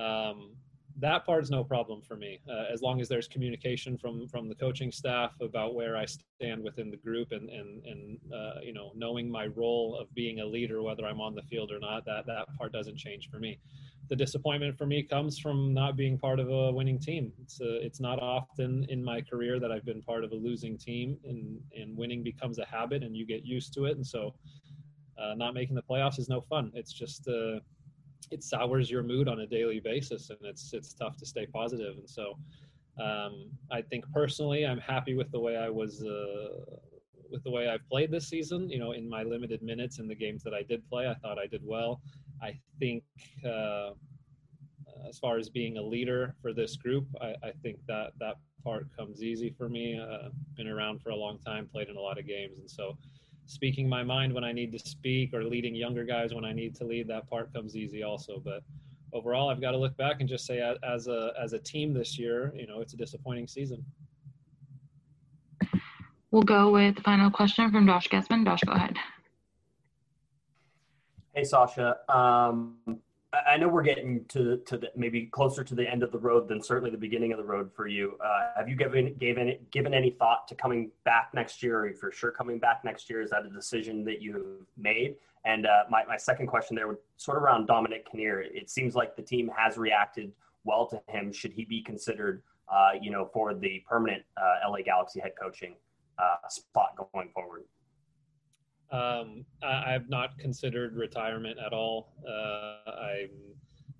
um, 0.00 0.52
that 1.00 1.24
part 1.24 1.42
is 1.42 1.50
no 1.50 1.62
problem 1.62 2.02
for 2.02 2.16
me 2.16 2.40
uh, 2.48 2.64
as 2.72 2.82
long 2.82 3.00
as 3.00 3.08
there's 3.08 3.28
communication 3.28 3.96
from 3.96 4.26
from 4.28 4.48
the 4.48 4.54
coaching 4.54 4.90
staff 4.90 5.32
about 5.40 5.74
where 5.74 5.96
I 5.96 6.06
stand 6.06 6.62
within 6.62 6.90
the 6.90 6.96
group 6.96 7.32
and 7.32 7.48
and 7.50 7.84
and 7.84 8.18
uh, 8.32 8.60
you 8.62 8.72
know 8.72 8.92
knowing 8.94 9.30
my 9.30 9.46
role 9.46 9.96
of 10.00 10.12
being 10.14 10.40
a 10.40 10.46
leader 10.46 10.82
whether 10.82 11.06
I'm 11.06 11.20
on 11.20 11.34
the 11.34 11.42
field 11.42 11.70
or 11.70 11.78
not 11.78 12.04
that 12.06 12.26
that 12.26 12.46
part 12.56 12.72
doesn't 12.72 12.96
change 12.96 13.30
for 13.30 13.38
me 13.38 13.58
the 14.08 14.16
disappointment 14.16 14.76
for 14.76 14.86
me 14.86 15.02
comes 15.02 15.38
from 15.38 15.74
not 15.74 15.96
being 15.96 16.18
part 16.18 16.40
of 16.40 16.48
a 16.48 16.72
winning 16.72 16.98
team. 16.98 17.32
It's 17.42 17.60
a, 17.60 17.64
uh, 17.64 17.78
it's 17.80 18.00
not 18.00 18.18
often 18.20 18.86
in 18.88 19.04
my 19.04 19.20
career 19.20 19.60
that 19.60 19.70
I've 19.70 19.84
been 19.84 20.02
part 20.02 20.24
of 20.24 20.32
a 20.32 20.34
losing 20.34 20.78
team, 20.78 21.18
and 21.24 21.60
and 21.76 21.96
winning 21.96 22.22
becomes 22.22 22.58
a 22.58 22.64
habit, 22.64 23.02
and 23.02 23.16
you 23.16 23.26
get 23.26 23.44
used 23.44 23.74
to 23.74 23.84
it. 23.84 23.96
And 23.96 24.06
so, 24.06 24.34
uh, 25.22 25.34
not 25.34 25.54
making 25.54 25.74
the 25.74 25.82
playoffs 25.82 26.18
is 26.18 26.28
no 26.28 26.40
fun. 26.40 26.72
It's 26.74 26.92
just 26.92 27.28
uh, 27.28 27.60
it 28.30 28.42
sours 28.42 28.90
your 28.90 29.02
mood 29.02 29.28
on 29.28 29.40
a 29.40 29.46
daily 29.46 29.80
basis, 29.80 30.30
and 30.30 30.38
it's 30.42 30.72
it's 30.72 30.94
tough 30.94 31.16
to 31.18 31.26
stay 31.26 31.46
positive. 31.46 31.96
And 31.98 32.08
so, 32.08 32.38
um, 33.02 33.50
I 33.70 33.82
think 33.82 34.04
personally, 34.12 34.66
I'm 34.66 34.80
happy 34.80 35.14
with 35.14 35.30
the 35.30 35.40
way 35.40 35.56
I 35.56 35.68
was. 35.68 36.02
Uh, 36.02 36.64
with 37.30 37.44
the 37.44 37.50
way 37.50 37.68
I've 37.68 37.86
played 37.90 38.10
this 38.10 38.26
season, 38.26 38.70
you 38.70 38.78
know, 38.78 38.92
in 38.92 39.06
my 39.06 39.22
limited 39.22 39.60
minutes 39.62 39.98
in 39.98 40.08
the 40.08 40.14
games 40.14 40.42
that 40.44 40.54
I 40.54 40.62
did 40.62 40.88
play, 40.88 41.06
I 41.06 41.12
thought 41.12 41.38
I 41.38 41.46
did 41.46 41.60
well. 41.62 42.00
I 42.42 42.58
think 42.78 43.04
uh, 43.44 43.90
as 45.06 45.18
far 45.18 45.38
as 45.38 45.48
being 45.48 45.76
a 45.76 45.82
leader 45.82 46.34
for 46.40 46.52
this 46.52 46.76
group, 46.76 47.06
I, 47.20 47.34
I 47.42 47.52
think 47.62 47.78
that 47.86 48.12
that 48.18 48.36
part 48.64 48.86
comes 48.96 49.22
easy 49.22 49.50
for 49.50 49.68
me. 49.68 49.98
Uh, 49.98 50.28
been 50.56 50.68
around 50.68 51.02
for 51.02 51.10
a 51.10 51.16
long 51.16 51.38
time, 51.38 51.68
played 51.70 51.88
in 51.88 51.96
a 51.96 52.00
lot 52.00 52.18
of 52.18 52.26
games, 52.26 52.58
and 52.58 52.70
so 52.70 52.96
speaking 53.48 53.88
my 53.88 54.04
mind 54.04 54.32
when 54.32 54.44
I 54.44 54.52
need 54.52 54.70
to 54.72 54.78
speak 54.78 55.32
or 55.32 55.42
leading 55.42 55.74
younger 55.74 56.04
guys 56.04 56.34
when 56.34 56.44
I 56.44 56.52
need 56.52 56.74
to 56.76 56.84
lead, 56.84 57.08
that 57.08 57.28
part 57.28 57.52
comes 57.52 57.76
easy 57.76 58.02
also. 58.02 58.40
But 58.44 58.62
overall, 59.14 59.48
I've 59.48 59.60
got 59.60 59.72
to 59.72 59.78
look 59.78 59.96
back 59.96 60.20
and 60.20 60.28
just 60.28 60.46
say, 60.46 60.60
as 60.84 61.08
a 61.08 61.32
as 61.42 61.54
a 61.54 61.58
team 61.58 61.94
this 61.94 62.18
year, 62.18 62.52
you 62.54 62.66
know, 62.66 62.80
it's 62.80 62.92
a 62.92 62.96
disappointing 62.96 63.48
season. 63.48 63.84
We'll 66.30 66.42
go 66.42 66.70
with 66.70 66.96
the 66.96 67.02
final 67.02 67.30
question 67.30 67.72
from 67.72 67.86
Josh 67.86 68.08
Gessman. 68.08 68.44
Josh, 68.44 68.60
go 68.60 68.72
ahead. 68.72 68.96
Hey, 71.34 71.44
Sacha. 71.44 71.96
Um, 72.14 72.76
I 73.32 73.58
know 73.58 73.68
we're 73.68 73.82
getting 73.82 74.24
to 74.28 74.56
to 74.56 74.78
the, 74.78 74.90
maybe 74.96 75.26
closer 75.26 75.62
to 75.62 75.74
the 75.74 75.88
end 75.88 76.02
of 76.02 76.12
the 76.12 76.18
road 76.18 76.48
than 76.48 76.62
certainly 76.62 76.90
the 76.90 76.96
beginning 76.96 77.32
of 77.32 77.38
the 77.38 77.44
road 77.44 77.70
for 77.74 77.86
you. 77.86 78.16
Uh, 78.24 78.48
have 78.56 78.68
you 78.68 78.76
given 78.76 79.14
given 79.14 79.58
given 79.70 79.92
any 79.92 80.10
thought 80.10 80.48
to 80.48 80.54
coming 80.54 80.90
back 81.04 81.30
next 81.34 81.62
year? 81.62 81.84
Or 81.84 81.92
for 81.92 82.10
sure 82.10 82.30
coming 82.30 82.58
back 82.58 82.84
next 82.84 83.10
year? 83.10 83.20
Is 83.20 83.30
that 83.30 83.44
a 83.44 83.50
decision 83.50 84.02
that 84.04 84.22
you've 84.22 84.66
made? 84.78 85.16
And 85.44 85.66
uh, 85.66 85.84
my 85.90 86.04
my 86.06 86.16
second 86.16 86.46
question 86.46 86.74
there 86.74 86.88
would 86.88 86.98
sort 87.18 87.36
of 87.36 87.42
around 87.42 87.66
Dominic 87.66 88.10
Kinnear. 88.10 88.40
It 88.40 88.70
seems 88.70 88.94
like 88.94 89.14
the 89.14 89.22
team 89.22 89.50
has 89.54 89.76
reacted 89.76 90.32
well 90.64 90.86
to 90.86 91.00
him. 91.08 91.30
Should 91.30 91.52
he 91.52 91.66
be 91.66 91.82
considered, 91.82 92.42
uh, 92.72 92.92
you 93.00 93.10
know, 93.10 93.26
for 93.26 93.52
the 93.52 93.84
permanent 93.86 94.22
uh, 94.38 94.70
LA 94.70 94.78
Galaxy 94.82 95.20
head 95.20 95.32
coaching 95.40 95.74
uh, 96.18 96.48
spot 96.48 96.96
going 97.12 97.28
forward? 97.34 97.64
Um, 98.90 99.44
I, 99.62 99.92
have 99.92 100.08
not 100.08 100.38
considered 100.38 100.96
retirement 100.96 101.58
at 101.64 101.74
all. 101.74 102.14
Uh, 102.26 102.90
I 102.90 103.28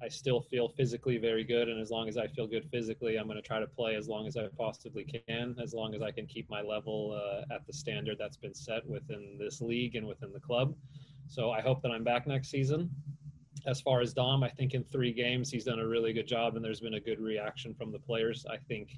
I 0.01 0.09
still 0.09 0.41
feel 0.41 0.69
physically 0.69 1.19
very 1.19 1.43
good, 1.43 1.69
and 1.69 1.81
as 1.81 1.91
long 1.91 2.09
as 2.09 2.17
I 2.17 2.29
feel 2.29 2.47
good 2.47 2.69
physically, 2.71 3.17
I'm 3.17 3.27
going 3.27 3.37
to 3.37 3.43
try 3.43 3.59
to 3.59 3.67
play 3.67 3.97
as 3.97 4.09
long 4.09 4.29
as 4.29 4.37
I 4.37 4.47
possibly 4.57 5.05
can, 5.05 5.57
as 5.61 5.75
long 5.75 5.95
as 5.95 6.03
I 6.03 6.13
can 6.13 6.27
keep 6.27 6.49
my 6.49 6.63
level 6.63 7.21
uh, 7.21 7.53
at 7.53 7.67
the 7.67 7.73
standard 7.73 8.17
that's 8.17 8.37
been 8.37 8.55
set 8.55 8.87
within 8.87 9.37
this 9.39 9.61
league 9.61 9.97
and 9.97 10.07
within 10.07 10.33
the 10.33 10.39
club. 10.39 10.75
So 11.27 11.51
I 11.51 11.61
hope 11.61 11.83
that 11.83 11.91
I'm 11.91 12.05
back 12.05 12.29
next 12.29 12.49
season. 12.49 12.91
As 13.67 13.81
far 13.81 14.01
as 14.01 14.15
Dom, 14.15 14.45
I 14.45 14.49
think 14.49 14.73
in 14.73 14.85
three 14.85 15.13
games 15.13 15.51
he's 15.51 15.65
done 15.65 15.81
a 15.81 15.87
really 15.87 16.13
good 16.13 16.29
job, 16.29 16.55
and 16.55 16.65
there's 16.65 16.81
been 16.81 16.95
a 16.95 17.01
good 17.01 17.19
reaction 17.19 17.75
from 17.75 17.91
the 17.91 17.99
players. 17.99 18.47
I 18.49 18.57
think 18.57 18.91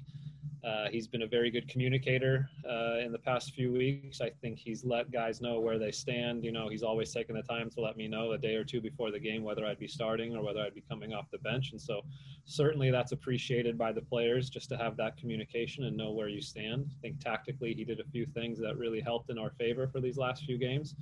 uh, 0.63 0.89
he's 0.91 1.07
been 1.07 1.23
a 1.23 1.27
very 1.27 1.49
good 1.49 1.67
communicator 1.67 2.47
uh, 2.69 2.99
in 2.99 3.11
the 3.11 3.17
past 3.17 3.53
few 3.53 3.71
weeks. 3.71 4.21
I 4.21 4.29
think 4.29 4.59
he's 4.59 4.85
let 4.85 5.11
guys 5.11 5.41
know 5.41 5.59
where 5.59 5.79
they 5.79 5.91
stand. 5.91 6.43
You 6.43 6.51
know, 6.51 6.69
he's 6.69 6.83
always 6.83 7.11
taken 7.11 7.35
the 7.35 7.41
time 7.41 7.69
to 7.71 7.81
let 7.81 7.97
me 7.97 8.07
know 8.07 8.33
a 8.33 8.37
day 8.37 8.55
or 8.55 8.63
two 8.63 8.79
before 8.79 9.09
the 9.09 9.19
game 9.19 9.43
whether 9.43 9.65
I'd 9.65 9.79
be 9.79 9.87
starting 9.87 10.35
or 10.35 10.43
whether 10.43 10.61
I'd 10.61 10.75
be 10.75 10.83
coming 10.87 11.13
off 11.13 11.31
the 11.31 11.39
bench. 11.39 11.71
And 11.71 11.81
so, 11.81 12.01
certainly, 12.45 12.91
that's 12.91 13.11
appreciated 13.11 13.75
by 13.77 13.91
the 13.91 14.01
players 14.01 14.49
just 14.49 14.69
to 14.69 14.77
have 14.77 14.95
that 14.97 15.17
communication 15.17 15.85
and 15.85 15.97
know 15.97 16.11
where 16.11 16.29
you 16.29 16.41
stand. 16.41 16.85
I 16.91 17.01
think 17.01 17.19
tactically, 17.19 17.73
he 17.73 17.83
did 17.83 17.99
a 17.99 18.05
few 18.05 18.27
things 18.27 18.59
that 18.59 18.77
really 18.77 19.01
helped 19.01 19.31
in 19.31 19.39
our 19.39 19.51
favor 19.51 19.87
for 19.87 19.99
these 19.99 20.17
last 20.17 20.45
few 20.45 20.59
games. 20.59 20.95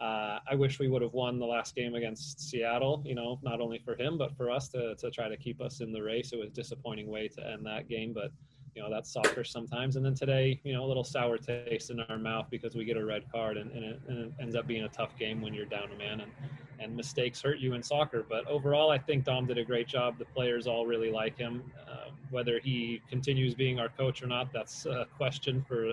Uh, 0.00 0.38
I 0.48 0.54
wish 0.54 0.78
we 0.78 0.88
would 0.88 1.02
have 1.02 1.12
won 1.14 1.38
the 1.38 1.46
last 1.46 1.74
game 1.74 1.94
against 1.94 2.40
Seattle, 2.40 3.02
you 3.04 3.16
know, 3.16 3.40
not 3.42 3.60
only 3.60 3.78
for 3.78 3.96
him, 3.96 4.16
but 4.16 4.36
for 4.36 4.48
us 4.48 4.68
to, 4.68 4.94
to 4.94 5.10
try 5.10 5.28
to 5.28 5.36
keep 5.36 5.60
us 5.60 5.80
in 5.80 5.92
the 5.92 6.00
race. 6.00 6.32
It 6.32 6.38
was 6.38 6.50
a 6.50 6.52
disappointing 6.52 7.08
way 7.08 7.26
to 7.28 7.44
end 7.44 7.66
that 7.66 7.88
game, 7.88 8.12
but 8.12 8.30
you 8.78 8.84
know 8.84 8.90
that's 8.90 9.10
soccer 9.12 9.42
sometimes. 9.42 9.96
And 9.96 10.06
then 10.06 10.14
today, 10.14 10.60
you 10.62 10.72
know, 10.72 10.84
a 10.84 10.86
little 10.86 11.02
sour 11.02 11.36
taste 11.36 11.90
in 11.90 11.98
our 11.98 12.16
mouth 12.16 12.46
because 12.48 12.76
we 12.76 12.84
get 12.84 12.96
a 12.96 13.04
red 13.04 13.24
card, 13.32 13.56
and, 13.56 13.72
and, 13.72 13.84
it, 13.84 14.00
and 14.06 14.18
it, 14.26 14.32
ends 14.40 14.54
up 14.54 14.68
being 14.68 14.84
a 14.84 14.88
tough 14.88 15.18
game 15.18 15.40
when 15.42 15.52
you're 15.52 15.66
down 15.66 15.88
a 15.92 15.98
man, 15.98 16.20
and 16.20 16.30
and 16.78 16.96
mistakes 16.96 17.42
hurt 17.42 17.58
you 17.58 17.74
in 17.74 17.82
soccer. 17.82 18.24
But 18.28 18.46
overall, 18.46 18.88
I 18.88 18.98
think 18.98 19.24
Dom 19.24 19.46
did 19.46 19.58
a 19.58 19.64
great 19.64 19.88
job. 19.88 20.16
The 20.16 20.26
players 20.26 20.68
all 20.68 20.86
really 20.86 21.10
like 21.10 21.36
him. 21.36 21.64
Uh, 21.90 22.10
whether 22.30 22.60
he 22.60 23.02
continues 23.10 23.52
being 23.52 23.80
our 23.80 23.88
coach 23.88 24.22
or 24.22 24.28
not, 24.28 24.52
that's 24.52 24.86
a 24.86 25.08
question 25.16 25.64
for 25.66 25.92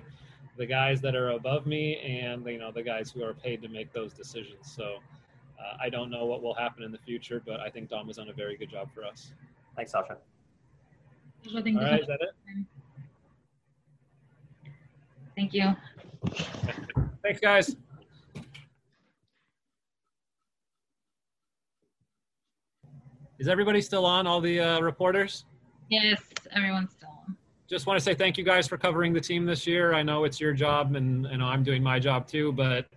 the 0.55 0.65
guys 0.67 1.01
that 1.01 1.15
are 1.15 1.31
above 1.31 1.65
me 1.65 1.97
and 1.97 2.45
you 2.45 2.59
know 2.59 2.71
the 2.71 2.83
guys 2.83 3.09
who 3.09 3.23
are 3.23 3.33
paid 3.33 3.63
to 3.63 3.67
make 3.67 3.91
those 3.93 4.13
decisions. 4.13 4.71
So. 4.75 4.97
Uh, 5.57 5.77
I 5.81 5.89
don't 5.89 6.11
know 6.11 6.25
what 6.25 6.43
will 6.43 6.53
happen 6.53 6.83
in 6.83 6.91
the 6.91 6.97
future, 6.97 7.41
but 7.43 7.61
I 7.61 7.69
think 7.69 7.89
Dom 7.89 8.07
has 8.07 8.17
done 8.17 8.27
a 8.27 8.33
very 8.33 8.57
good 8.57 8.69
job 8.69 8.89
for 8.93 9.05
us. 9.05 9.31
Thanks, 9.77 9.93
Sacha. 9.93 10.17
All 11.47 11.61
right, 11.61 12.01
is 12.01 12.07
that 12.07 12.19
it? 12.21 12.35
Thank 15.35 15.53
you. 15.53 15.75
Thanks, 17.23 17.39
guys. 17.41 17.75
Is 23.37 23.49
everybody 23.49 23.81
still 23.81 24.05
on? 24.05 24.27
All 24.27 24.39
the 24.39 24.59
uh, 24.59 24.79
reporters? 24.79 25.45
Yes, 25.89 26.21
everyone's 26.55 26.93
still 26.93 27.09
on. 27.27 27.35
just 27.67 27.85
want 27.85 27.99
to 27.99 28.03
say 28.03 28.15
thank 28.15 28.37
you 28.37 28.43
guys 28.43 28.67
for 28.67 28.77
covering 28.77 29.11
the 29.11 29.19
team 29.19 29.45
this 29.45 29.67
year. 29.67 29.93
I 29.93 30.03
know 30.03 30.23
it's 30.23 30.39
your 30.39 30.53
job, 30.53 30.95
and 30.95 31.25
and 31.25 31.43
I'm 31.43 31.63
doing 31.63 31.83
my 31.83 31.99
job 31.99 32.27
too. 32.27 32.53
But 32.53 32.87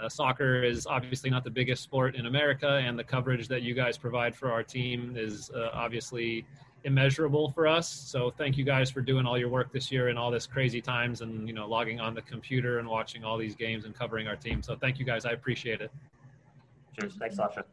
uh, 0.00 0.08
soccer 0.08 0.62
is 0.62 0.86
obviously 0.86 1.28
not 1.28 1.42
the 1.42 1.50
biggest 1.50 1.82
sport 1.82 2.14
in 2.14 2.26
America, 2.26 2.80
and 2.84 2.96
the 2.98 3.04
coverage 3.04 3.48
that 3.48 3.62
you 3.62 3.74
guys 3.74 3.98
provide 3.98 4.34
for 4.34 4.52
our 4.52 4.62
team 4.62 5.14
is 5.16 5.50
uh, 5.50 5.70
obviously 5.72 6.46
immeasurable 6.84 7.50
for 7.52 7.66
us. 7.66 7.88
So 7.88 8.30
thank 8.30 8.56
you 8.56 8.64
guys 8.64 8.90
for 8.90 9.00
doing 9.00 9.26
all 9.26 9.38
your 9.38 9.48
work 9.48 9.72
this 9.72 9.90
year 9.90 10.08
in 10.08 10.16
all 10.16 10.30
this 10.30 10.46
crazy 10.46 10.80
times, 10.80 11.20
and 11.20 11.46
you 11.46 11.54
know 11.54 11.68
logging 11.68 12.00
on 12.00 12.14
the 12.14 12.22
computer 12.22 12.78
and 12.78 12.88
watching 12.88 13.24
all 13.24 13.36
these 13.36 13.54
games 13.54 13.84
and 13.84 13.94
covering 13.94 14.26
our 14.26 14.36
team. 14.36 14.62
So 14.62 14.76
thank 14.76 14.98
you 14.98 15.04
guys. 15.04 15.24
I 15.24 15.32
appreciate 15.32 15.80
it. 15.80 15.90
Cheers. 16.98 17.14
Thanks, 17.18 17.36
Sacha. 17.36 17.64